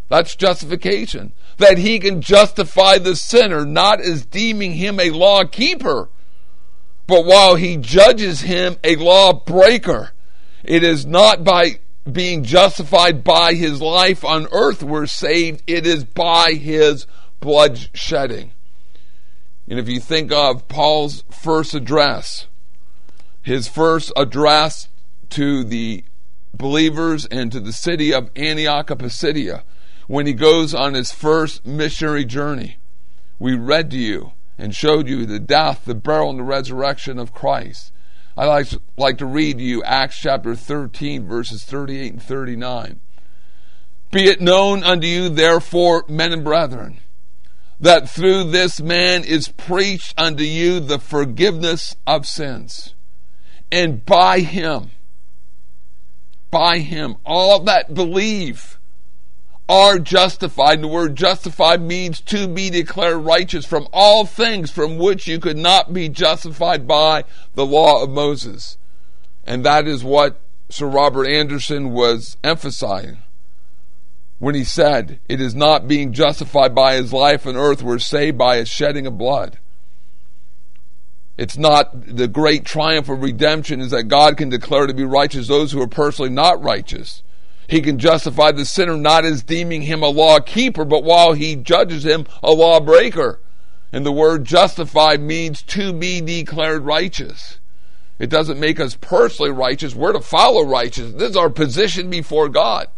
[0.09, 6.09] That's justification that he can justify the sinner, not as deeming him a law keeper,
[7.07, 10.11] but while he judges him a law breaker.
[10.63, 16.03] It is not by being justified by his life on earth we're saved, it is
[16.03, 17.07] by his
[17.39, 18.52] blood shedding.
[19.67, 22.47] And if you think of Paul's first address,
[23.41, 24.89] his first address
[25.29, 26.03] to the
[26.53, 29.63] believers and to the city of Antioch of Pisidia,
[30.07, 32.77] when he goes on his first missionary journey.
[33.39, 37.33] We read to you and showed you the death, the burial, and the resurrection of
[37.33, 37.91] Christ.
[38.37, 42.99] I like to, like to read to you Acts chapter 13, verses 38 and 39.
[44.11, 46.99] Be it known unto you, therefore, men and brethren,
[47.83, 52.95] that through this man is preached unto you the forgiveness of sins.
[53.73, 54.91] And by him,
[56.49, 58.79] by him, all that believe
[59.67, 60.75] are justified.
[60.75, 65.37] And the word justified means to be declared righteous from all things from which you
[65.37, 68.77] could not be justified by the law of Moses.
[69.43, 73.17] And that is what Sir Robert Anderson was emphasizing
[74.43, 78.37] when he said, It is not being justified by his life on earth, we're saved
[78.37, 79.57] by his shedding of blood.
[81.37, 85.47] It's not the great triumph of redemption is that God can declare to be righteous
[85.47, 87.23] those who are personally not righteous.
[87.69, 91.55] He can justify the sinner not as deeming him a law keeper, but while he
[91.55, 93.39] judges him a lawbreaker.
[93.93, 97.59] And the word justified means to be declared righteous.
[98.19, 99.95] It doesn't make us personally righteous.
[99.95, 101.15] We're to follow righteousness.
[101.17, 102.89] This is our position before God.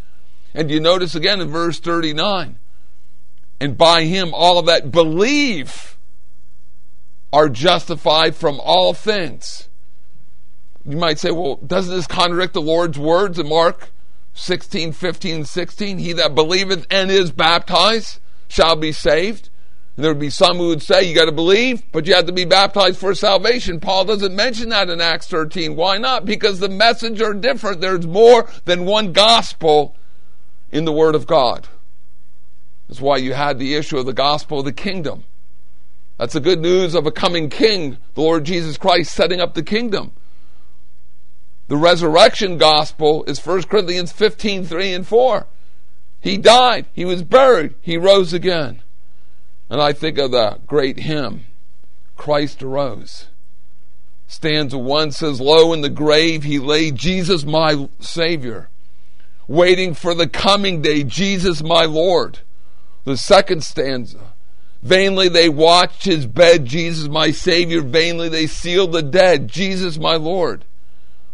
[0.56, 2.58] And you notice again in verse 39
[3.60, 5.98] and by him all of that believe
[7.32, 9.70] are justified from all things.
[10.86, 13.90] You might say, well, doesn't this contradict the Lord's words in Mark
[14.34, 15.98] 16, 15, 16.
[15.98, 19.50] He that believeth and is baptized shall be saved.
[19.96, 22.26] And there would be some who would say you got to believe, but you have
[22.26, 23.80] to be baptized for salvation.
[23.80, 25.76] Paul doesn't mention that in Acts 13.
[25.76, 26.26] Why not?
[26.26, 27.82] Because the message are different.
[27.82, 29.96] There's more than one gospel
[30.76, 31.70] in the Word of God.
[32.90, 35.24] That's why you had the issue of the gospel of the kingdom.
[36.18, 39.64] That's the good news of a coming king, the Lord Jesus Christ setting up the
[39.64, 40.12] kingdom.
[41.70, 45.48] The resurrection gospel is 1 Corinthians 15 3 and 4.
[46.20, 48.82] He died, he was buried, he rose again.
[49.70, 51.46] And I think of the great hymn,
[52.18, 53.28] Christ arose.
[54.28, 58.70] Stanza 1 says, Lo, in the grave he lay, Jesus my Savior,
[59.48, 62.40] waiting for the coming day, Jesus my Lord.
[63.04, 64.34] The second stanza,
[64.82, 67.82] Vainly they watched his bed, Jesus my Savior.
[67.82, 70.66] Vainly they sealed the dead, Jesus my Lord.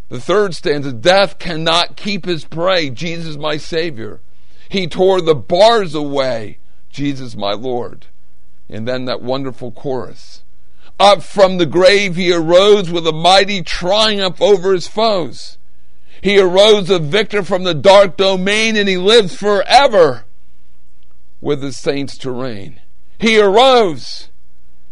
[0.08, 4.20] The third stanza Death cannot keep his prey, Jesus my Savior.
[4.68, 6.58] He tore the bars away,
[6.88, 8.06] Jesus my Lord.
[8.68, 10.44] And then that wonderful chorus.
[10.98, 15.58] Up from the grave he arose with a mighty triumph over his foes.
[16.22, 20.24] He arose a victor from the dark domain and he lives forever
[21.40, 22.80] with his saints to reign.
[23.18, 24.28] He arose.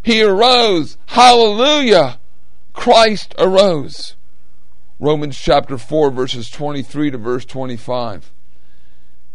[0.03, 0.97] He arose.
[1.07, 2.19] Hallelujah.
[2.73, 4.15] Christ arose.
[4.99, 8.31] Romans chapter 4, verses 23 to verse 25.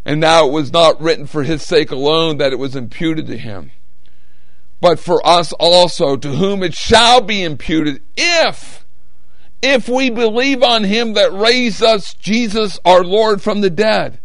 [0.05, 3.37] And now it was not written for his sake alone that it was imputed to
[3.37, 3.71] him.
[4.79, 8.85] but for us also, to whom it shall be imputed, if,
[9.61, 14.19] if we believe on him that raised us, Jesus our Lord, from the dead.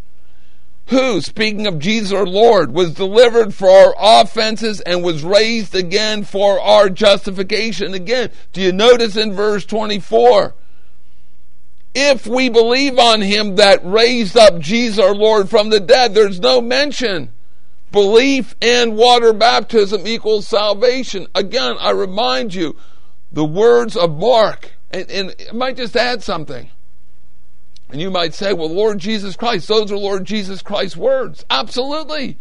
[0.89, 6.24] Who, speaking of Jesus our Lord, was delivered for our offenses and was raised again
[6.24, 7.95] for our justification.
[7.95, 10.55] Again, do you notice in verse 24?
[11.95, 16.41] If we believe on him that raised up Jesus our Lord from the dead, there's
[16.41, 17.33] no mention
[17.93, 21.26] Belief and water baptism equals salvation.
[21.35, 22.74] Again, I remind you,
[23.30, 26.70] the words of Mark, and, and I might just add something.
[27.90, 31.45] And you might say, well, Lord Jesus Christ, those are Lord Jesus Christ's words.
[31.51, 32.38] Absolutely.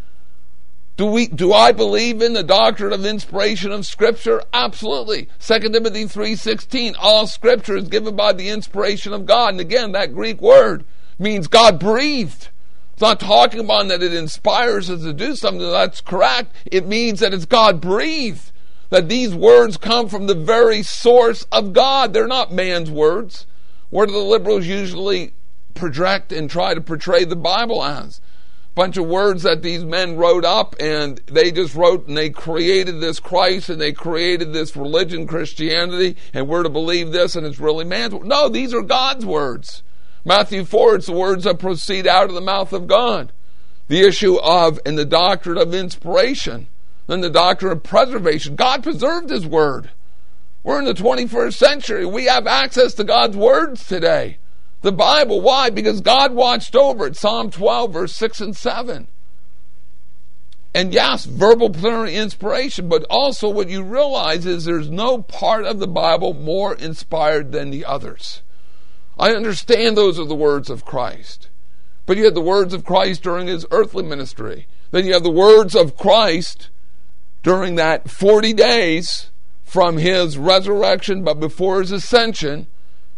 [0.97, 4.43] Do we do I believe in the doctrine of inspiration of Scripture?
[4.54, 5.30] Absolutely.
[5.39, 9.49] 2 Timothy 3.16, all Scripture is given by the inspiration of God.
[9.49, 10.86] And again, that Greek word
[11.18, 12.49] means God breathed.
[12.93, 16.54] It's not talking about that it inspires us to do something that's correct.
[16.66, 18.51] It means that it's God breathed.
[18.92, 22.14] That these words come from the very source of God.
[22.14, 23.48] They're not man's words.
[23.89, 25.34] What do the liberals usually
[25.74, 28.20] project and try to portray the Bible as?
[28.20, 32.30] A bunch of words that these men wrote up and they just wrote and they
[32.30, 37.48] created this Christ and they created this religion, Christianity, and we're to believe this and
[37.48, 38.14] it's really man's.
[38.14, 39.84] No, these are God's words.
[40.26, 43.32] Matthew 4, it's the words that proceed out of the mouth of God.
[43.88, 46.68] The issue of, and the doctrine of inspiration,
[47.12, 48.55] then the doctrine of preservation.
[48.55, 49.89] God preserved His Word.
[50.64, 52.05] We're in the 21st century.
[52.05, 54.38] We have access to God's words today.
[54.82, 55.41] The Bible.
[55.41, 55.70] Why?
[55.70, 57.18] Because God watched over it.
[57.18, 59.09] Psalm 12, verse 6 and 7.
[60.74, 65.80] And yes, verbal plenary inspiration, but also what you realize is there's no part of
[65.80, 68.41] the Bible more inspired than the others.
[69.20, 71.49] I understand those are the words of Christ.
[72.05, 74.68] But you had the words of Christ during his earthly ministry.
[74.91, 76.70] Then you have the words of Christ
[77.44, 79.32] during that 40 days
[79.64, 82.68] from his resurrection, but before his ascension.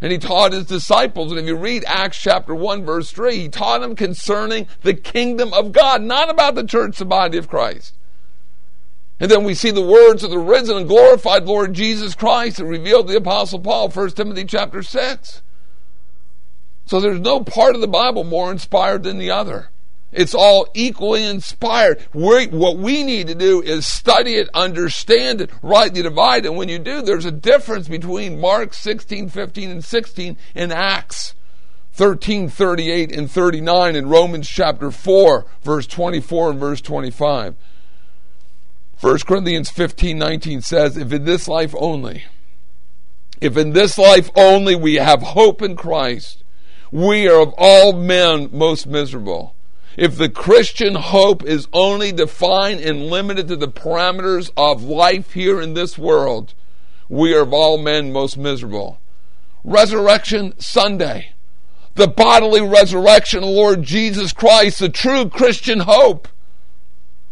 [0.02, 1.32] And he taught his disciples.
[1.32, 5.54] And if you read Acts chapter 1, verse 3, he taught them concerning the kingdom
[5.54, 7.96] of God, not about the church, the body of Christ.
[9.20, 12.66] And then we see the words of the risen and glorified Lord Jesus Christ that
[12.66, 15.42] revealed the Apostle Paul, 1 Timothy chapter 6.
[16.86, 19.70] So there's no part of the Bible more inspired than the other.
[20.14, 22.06] It's all equally inspired.
[22.14, 26.50] We're, what we need to do is study it, understand it, rightly divide it.
[26.50, 31.34] And when you do, there's a difference between Mark 16, 15, and 16 and Acts
[31.94, 37.56] 13, 38, and 39 in Romans chapter 4, verse 24 and verse 25.
[39.00, 42.24] 1 Corinthians 15, 19 says, If in this life only,
[43.42, 46.44] if in this life only we have hope in Christ,
[46.92, 49.56] we are of all men most miserable.
[49.96, 55.62] If the Christian hope is only defined and limited to the parameters of life here
[55.62, 56.56] in this world,
[57.10, 59.00] we are of all men most miserable.
[59.64, 61.34] Resurrection Sunday,
[61.94, 66.28] the bodily resurrection of Lord Jesus Christ, the true Christian hope.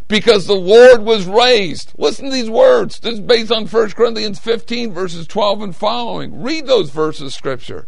[0.07, 1.93] Because the Lord was raised.
[1.97, 2.99] Listen to these words.
[2.99, 6.43] This is based on 1 Corinthians 15, verses 12 and following.
[6.43, 7.87] Read those verses of Scripture.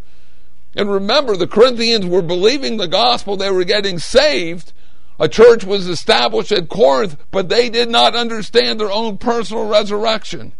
[0.76, 4.74] And remember, the Corinthians were believing the gospel, they were getting saved.
[5.20, 10.54] A church was established at Corinth, but they did not understand their own personal resurrection.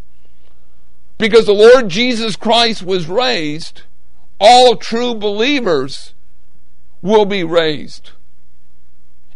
[1.18, 3.82] Because the Lord Jesus Christ was raised,
[4.38, 6.14] all true believers
[7.02, 8.12] will be raised.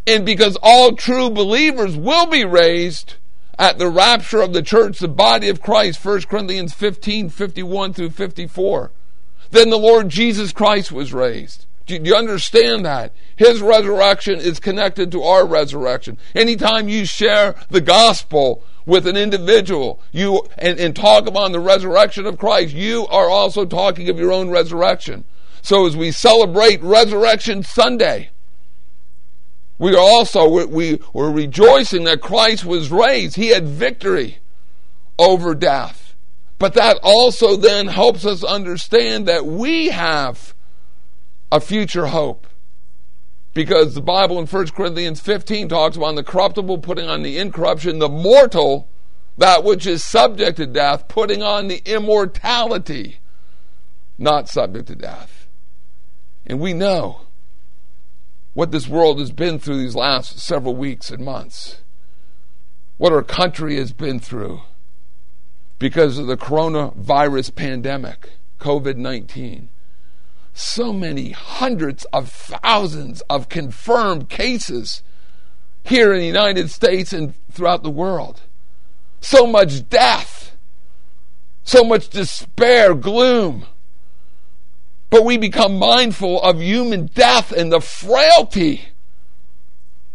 [0.06, 3.16] And because all true believers will be raised
[3.58, 8.10] at the rapture of the church, the body of Christ, 1 Corinthians 15 51 through
[8.10, 8.92] 54
[9.50, 11.66] then the Lord Jesus Christ was raised.
[11.86, 13.12] Do you understand that?
[13.36, 16.18] His resurrection is connected to our resurrection.
[16.34, 22.26] Anytime you share the gospel with an individual, you and, and talk about the resurrection
[22.26, 25.24] of Christ, you are also talking of your own resurrection.
[25.62, 28.30] So as we celebrate Resurrection Sunday,
[29.78, 33.36] we are also we, we, we're rejoicing that Christ was raised.
[33.36, 34.38] He had victory
[35.18, 36.07] over death.
[36.58, 40.54] But that also then helps us understand that we have
[41.52, 42.46] a future hope.
[43.54, 47.98] Because the Bible in 1 Corinthians 15 talks about the corruptible putting on the incorruption,
[47.98, 48.88] the mortal,
[49.36, 53.18] that which is subject to death, putting on the immortality,
[54.16, 55.48] not subject to death.
[56.46, 57.22] And we know
[58.54, 61.82] what this world has been through these last several weeks and months,
[62.96, 64.62] what our country has been through
[65.78, 69.68] because of the coronavirus pandemic, COVID 19.
[70.52, 75.02] So many hundreds of thousands of confirmed cases
[75.84, 78.42] here in the United States and throughout the world.
[79.20, 80.56] so much death,
[81.64, 83.66] so much despair, gloom.
[85.10, 88.88] But we become mindful of human death and the frailty.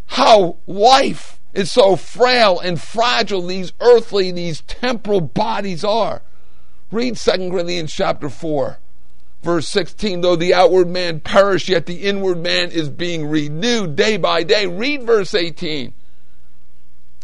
[0.07, 6.21] How life is so frail and fragile these earthly, these temporal bodies are.
[6.91, 8.79] Read 2 Corinthians chapter 4,
[9.41, 10.21] verse 16.
[10.21, 14.67] Though the outward man perish, yet the inward man is being renewed day by day.
[14.67, 15.93] Read verse 18.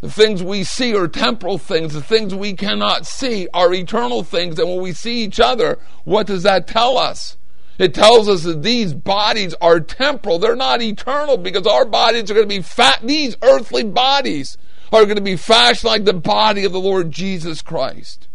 [0.01, 1.93] The things we see are temporal things.
[1.93, 4.57] The things we cannot see are eternal things.
[4.57, 7.35] And when we see each other, what does that tell us?
[7.79, 10.37] It tells us that these bodies are temporal.
[10.37, 12.99] They're not eternal because our bodies are going to be fat.
[13.01, 14.57] These earthly bodies
[14.91, 18.27] are going to be fashioned like the body of the Lord Jesus Christ.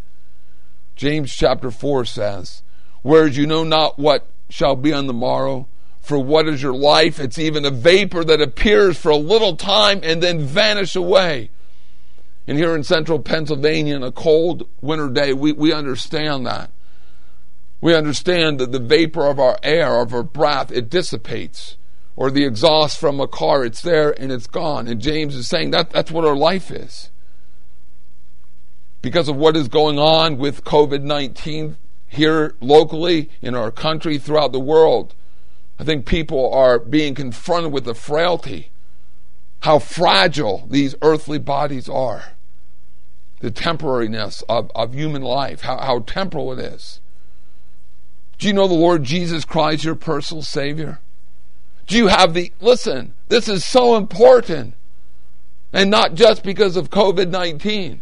[0.97, 2.62] James chapter 4 says,
[3.03, 5.68] Whereas you know not what shall be on the morrow,
[6.01, 7.20] for what is your life?
[7.20, 11.51] It's even a vapor that appears for a little time and then vanish away.
[12.47, 16.70] And here in central Pennsylvania, on a cold winter day, we, we understand that.
[17.85, 21.76] We understand that the vapor of our air, of our breath, it dissipates.
[22.16, 24.89] Or the exhaust from a car, it's there and it's gone.
[24.89, 27.11] And James is saying that that's what our life is
[29.03, 31.76] because of what is going on with COVID 19
[32.07, 35.14] here locally, in our country, throughout the world.
[35.78, 38.70] I think people are being confronted with the frailty,
[39.61, 42.32] how fragile these earthly bodies are,
[43.41, 47.03] the temporariness of, of human life, how, how temporal it is.
[48.39, 51.01] Do you know the Lord Jesus Christ, your personal Savior?
[51.87, 54.74] Do you have the, listen, this is so important.
[55.72, 58.01] And not just because of COVID 19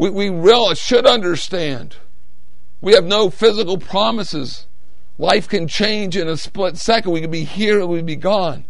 [0.00, 1.96] we, we really should understand.
[2.80, 4.66] We have no physical promises.
[5.18, 7.12] Life can change in a split second.
[7.12, 8.64] We could be here and we'd be gone.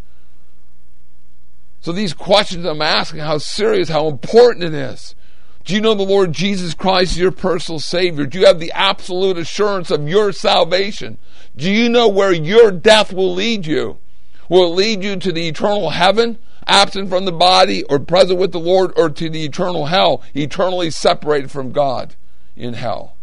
[1.80, 5.14] So these questions I'm asking, how serious, how important it is.
[5.64, 8.26] Do you know the Lord Jesus Christ is your personal Savior?
[8.26, 11.18] Do you have the absolute assurance of your salvation?
[11.56, 13.98] Do you know where your death will lead you?
[14.48, 16.38] Will it lead you to the eternal heaven?
[16.70, 20.90] absent from the body or present with the Lord or to the eternal hell, eternally
[20.90, 22.14] separated from God
[22.56, 23.16] in hell.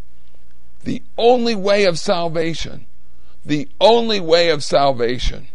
[0.84, 2.86] The only way of salvation,
[3.46, 5.48] the only way of salvation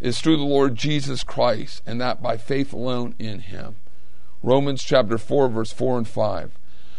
[0.00, 3.76] is through the Lord Jesus Christ, and that by faith alone in Him.
[4.42, 6.52] Romans chapter 4, verse 4 and 5.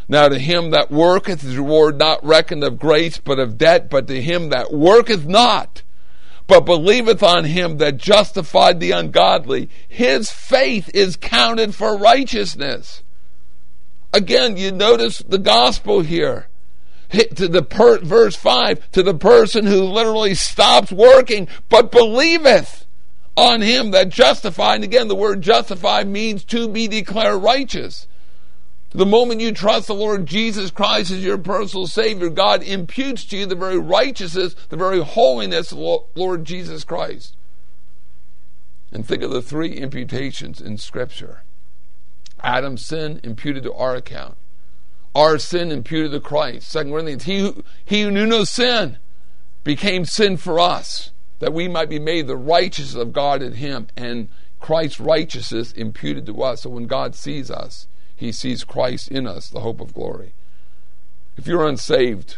[0.08, 4.08] Now to him that worketh is reward not reckoned of grace, but of debt, but
[4.08, 5.84] to him that worketh not,
[6.48, 13.04] but believeth on him that justified the ungodly, his faith is counted for righteousness.
[14.14, 16.48] Again, you notice the gospel here.
[17.36, 22.86] To the per, verse 5, to the person who literally stops working, but believeth
[23.36, 24.76] on him that justified.
[24.76, 28.08] And again, the word justify means to be declared righteous.
[28.94, 33.38] The moment you trust the Lord Jesus Christ as your personal Savior, God imputes to
[33.38, 35.80] you the very righteousness, the very holiness of
[36.16, 37.38] Lord Jesus Christ.
[38.92, 41.44] And think of the three imputations in Scripture
[42.44, 44.36] Adam's sin imputed to our account,
[45.16, 46.70] our sin imputed to Christ.
[46.70, 48.98] Second Corinthians, he who, he who knew no sin
[49.64, 51.12] became sin for us,
[51.42, 54.30] that we might be made the righteousness of God in him, and
[54.60, 56.62] Christ's righteousness imputed to us.
[56.62, 60.34] So when God sees us, he sees Christ in us, the hope of glory.
[61.36, 62.38] If you're unsaved,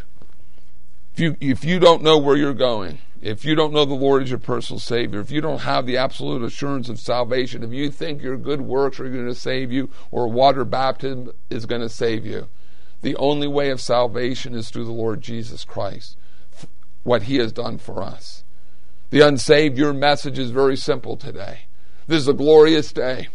[1.13, 4.23] if you, if you don't know where you're going, if you don't know the Lord
[4.23, 7.91] as your personal Savior, if you don't have the absolute assurance of salvation, if you
[7.91, 11.89] think your good works are going to save you or water baptism is going to
[11.89, 12.47] save you,
[13.01, 16.15] the only way of salvation is through the Lord Jesus Christ,
[17.03, 18.42] what He has done for us.
[19.13, 21.67] The unsaved, your message is very simple today.
[22.07, 23.27] This is a glorious day.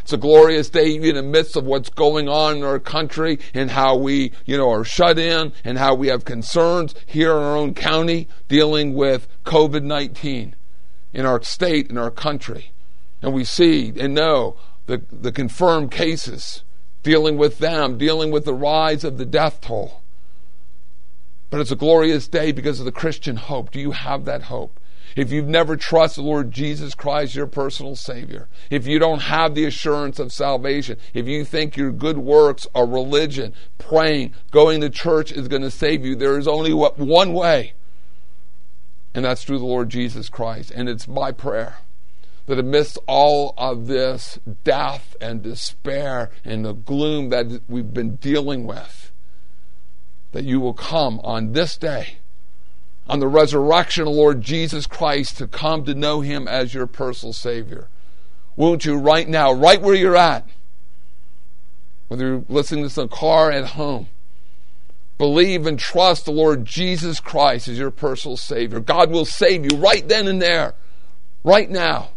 [0.00, 3.70] It's a glorious day in the midst of what's going on in our country and
[3.70, 7.54] how we, you know, are shut in and how we have concerns here in our
[7.54, 10.56] own county dealing with COVID 19
[11.12, 12.72] in our state, in our country.
[13.20, 16.62] And we see and know the, the confirmed cases,
[17.02, 20.00] dealing with them, dealing with the rise of the death toll.
[21.50, 23.70] But it's a glorious day because of the Christian hope.
[23.70, 24.80] Do you have that hope?
[25.16, 29.54] If you've never trusted the Lord Jesus Christ, your personal Savior, if you don't have
[29.54, 34.90] the assurance of salvation, if you think your good works or religion, praying, going to
[34.90, 37.74] church is going to save you, there is only one way,
[39.14, 40.72] and that's through the Lord Jesus Christ.
[40.74, 41.76] And it's my prayer
[42.46, 48.66] that amidst all of this death and despair and the gloom that we've been dealing
[48.66, 49.12] with,
[50.32, 52.18] that you will come on this day
[53.06, 57.32] on the resurrection of Lord Jesus Christ to come to know Him as your personal
[57.32, 57.88] Savior.
[58.56, 60.48] Won't you, right now, right where you're at,
[62.08, 64.08] whether you're listening to this in a car at home,
[65.18, 68.80] believe and trust the Lord Jesus Christ as your personal Savior.
[68.80, 70.74] God will save you right then and there,
[71.42, 72.10] right now.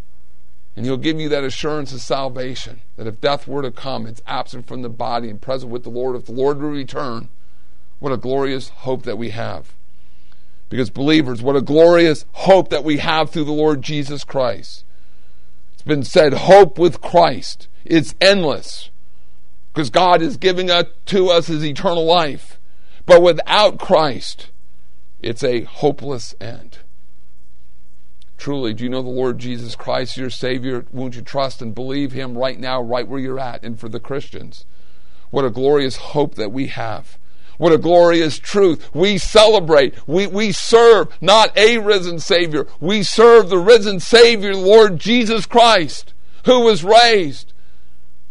[0.76, 4.22] And He'll give you that assurance of salvation that if death were to come, it's
[4.28, 6.16] absent from the body and present with the Lord.
[6.16, 7.30] If the Lord will return,
[8.00, 9.74] what a glorious hope that we have.
[10.70, 14.84] Because, believers, what a glorious hope that we have through the Lord Jesus Christ.
[15.74, 17.68] It's been said, hope with Christ.
[17.86, 18.90] It's endless.
[19.74, 22.60] Because God is giving to us his eternal life.
[23.06, 24.50] But without Christ,
[25.22, 26.80] it's a hopeless end.
[28.38, 30.86] Truly, do you know the Lord Jesus Christ, your Savior?
[30.92, 33.64] Won't you trust and believe Him right now, right where you're at?
[33.64, 34.66] And for the Christians,
[35.32, 37.18] what a glorious hope that we have.
[37.58, 38.90] What a glorious truth.
[38.94, 39.96] We celebrate.
[40.08, 42.68] We, we serve not a risen Savior.
[42.80, 46.14] We serve the risen Savior, Lord Jesus Christ,
[46.46, 47.54] who was raised.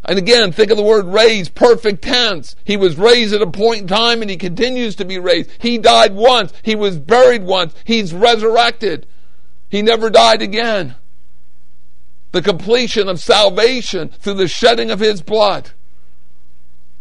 [0.04, 2.54] And again, think of the word raised, perfect tense.
[2.62, 5.50] He was raised at a point in time and he continues to be raised.
[5.58, 6.52] He died once.
[6.62, 7.74] He was buried once.
[7.84, 9.06] He's resurrected.
[9.68, 10.94] He never died again.
[12.30, 15.72] The completion of salvation through the shedding of his blood.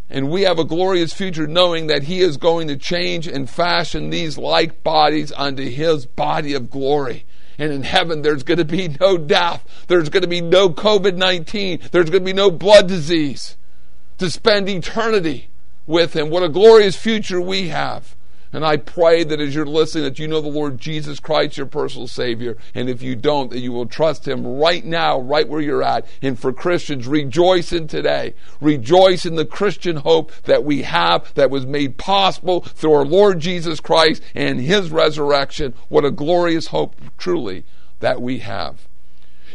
[0.10, 4.10] And we have a glorious future knowing that He is going to change and fashion
[4.10, 7.26] these like bodies unto His body of glory.
[7.58, 9.86] And in heaven, there's going to be no death.
[9.88, 11.80] There's going to be no COVID 19.
[11.92, 13.58] There's going to be no blood disease.
[14.20, 15.50] To spend eternity
[15.86, 16.30] with Him.
[16.30, 18.16] What a glorious future we have.
[18.56, 21.66] And I pray that as you're listening, that you know the Lord Jesus Christ, your
[21.66, 22.56] personal Savior.
[22.74, 26.08] And if you don't, that you will trust Him right now, right where you're at.
[26.22, 28.34] And for Christians, rejoice in today.
[28.62, 33.42] Rejoice in the Christian hope that we have that was made possible through our Lord
[33.42, 35.74] Jesus Christ and His resurrection.
[35.90, 37.66] What a glorious hope, truly,
[38.00, 38.88] that we have.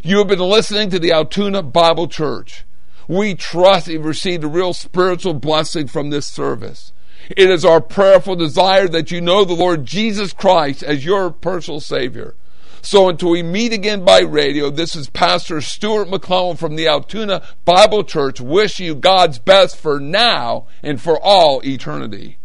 [0.03, 2.65] You have been listening to the Altoona Bible Church.
[3.07, 6.93] We trust you've received a real spiritual blessing from this service.
[7.37, 11.79] It is our prayerful desire that you know the Lord Jesus Christ as your personal
[11.79, 12.35] Savior.
[12.81, 17.43] So until we meet again by radio, this is Pastor Stuart McClellan from the Altoona
[17.63, 18.41] Bible Church.
[18.41, 22.37] Wish you God's best for now and for all eternity.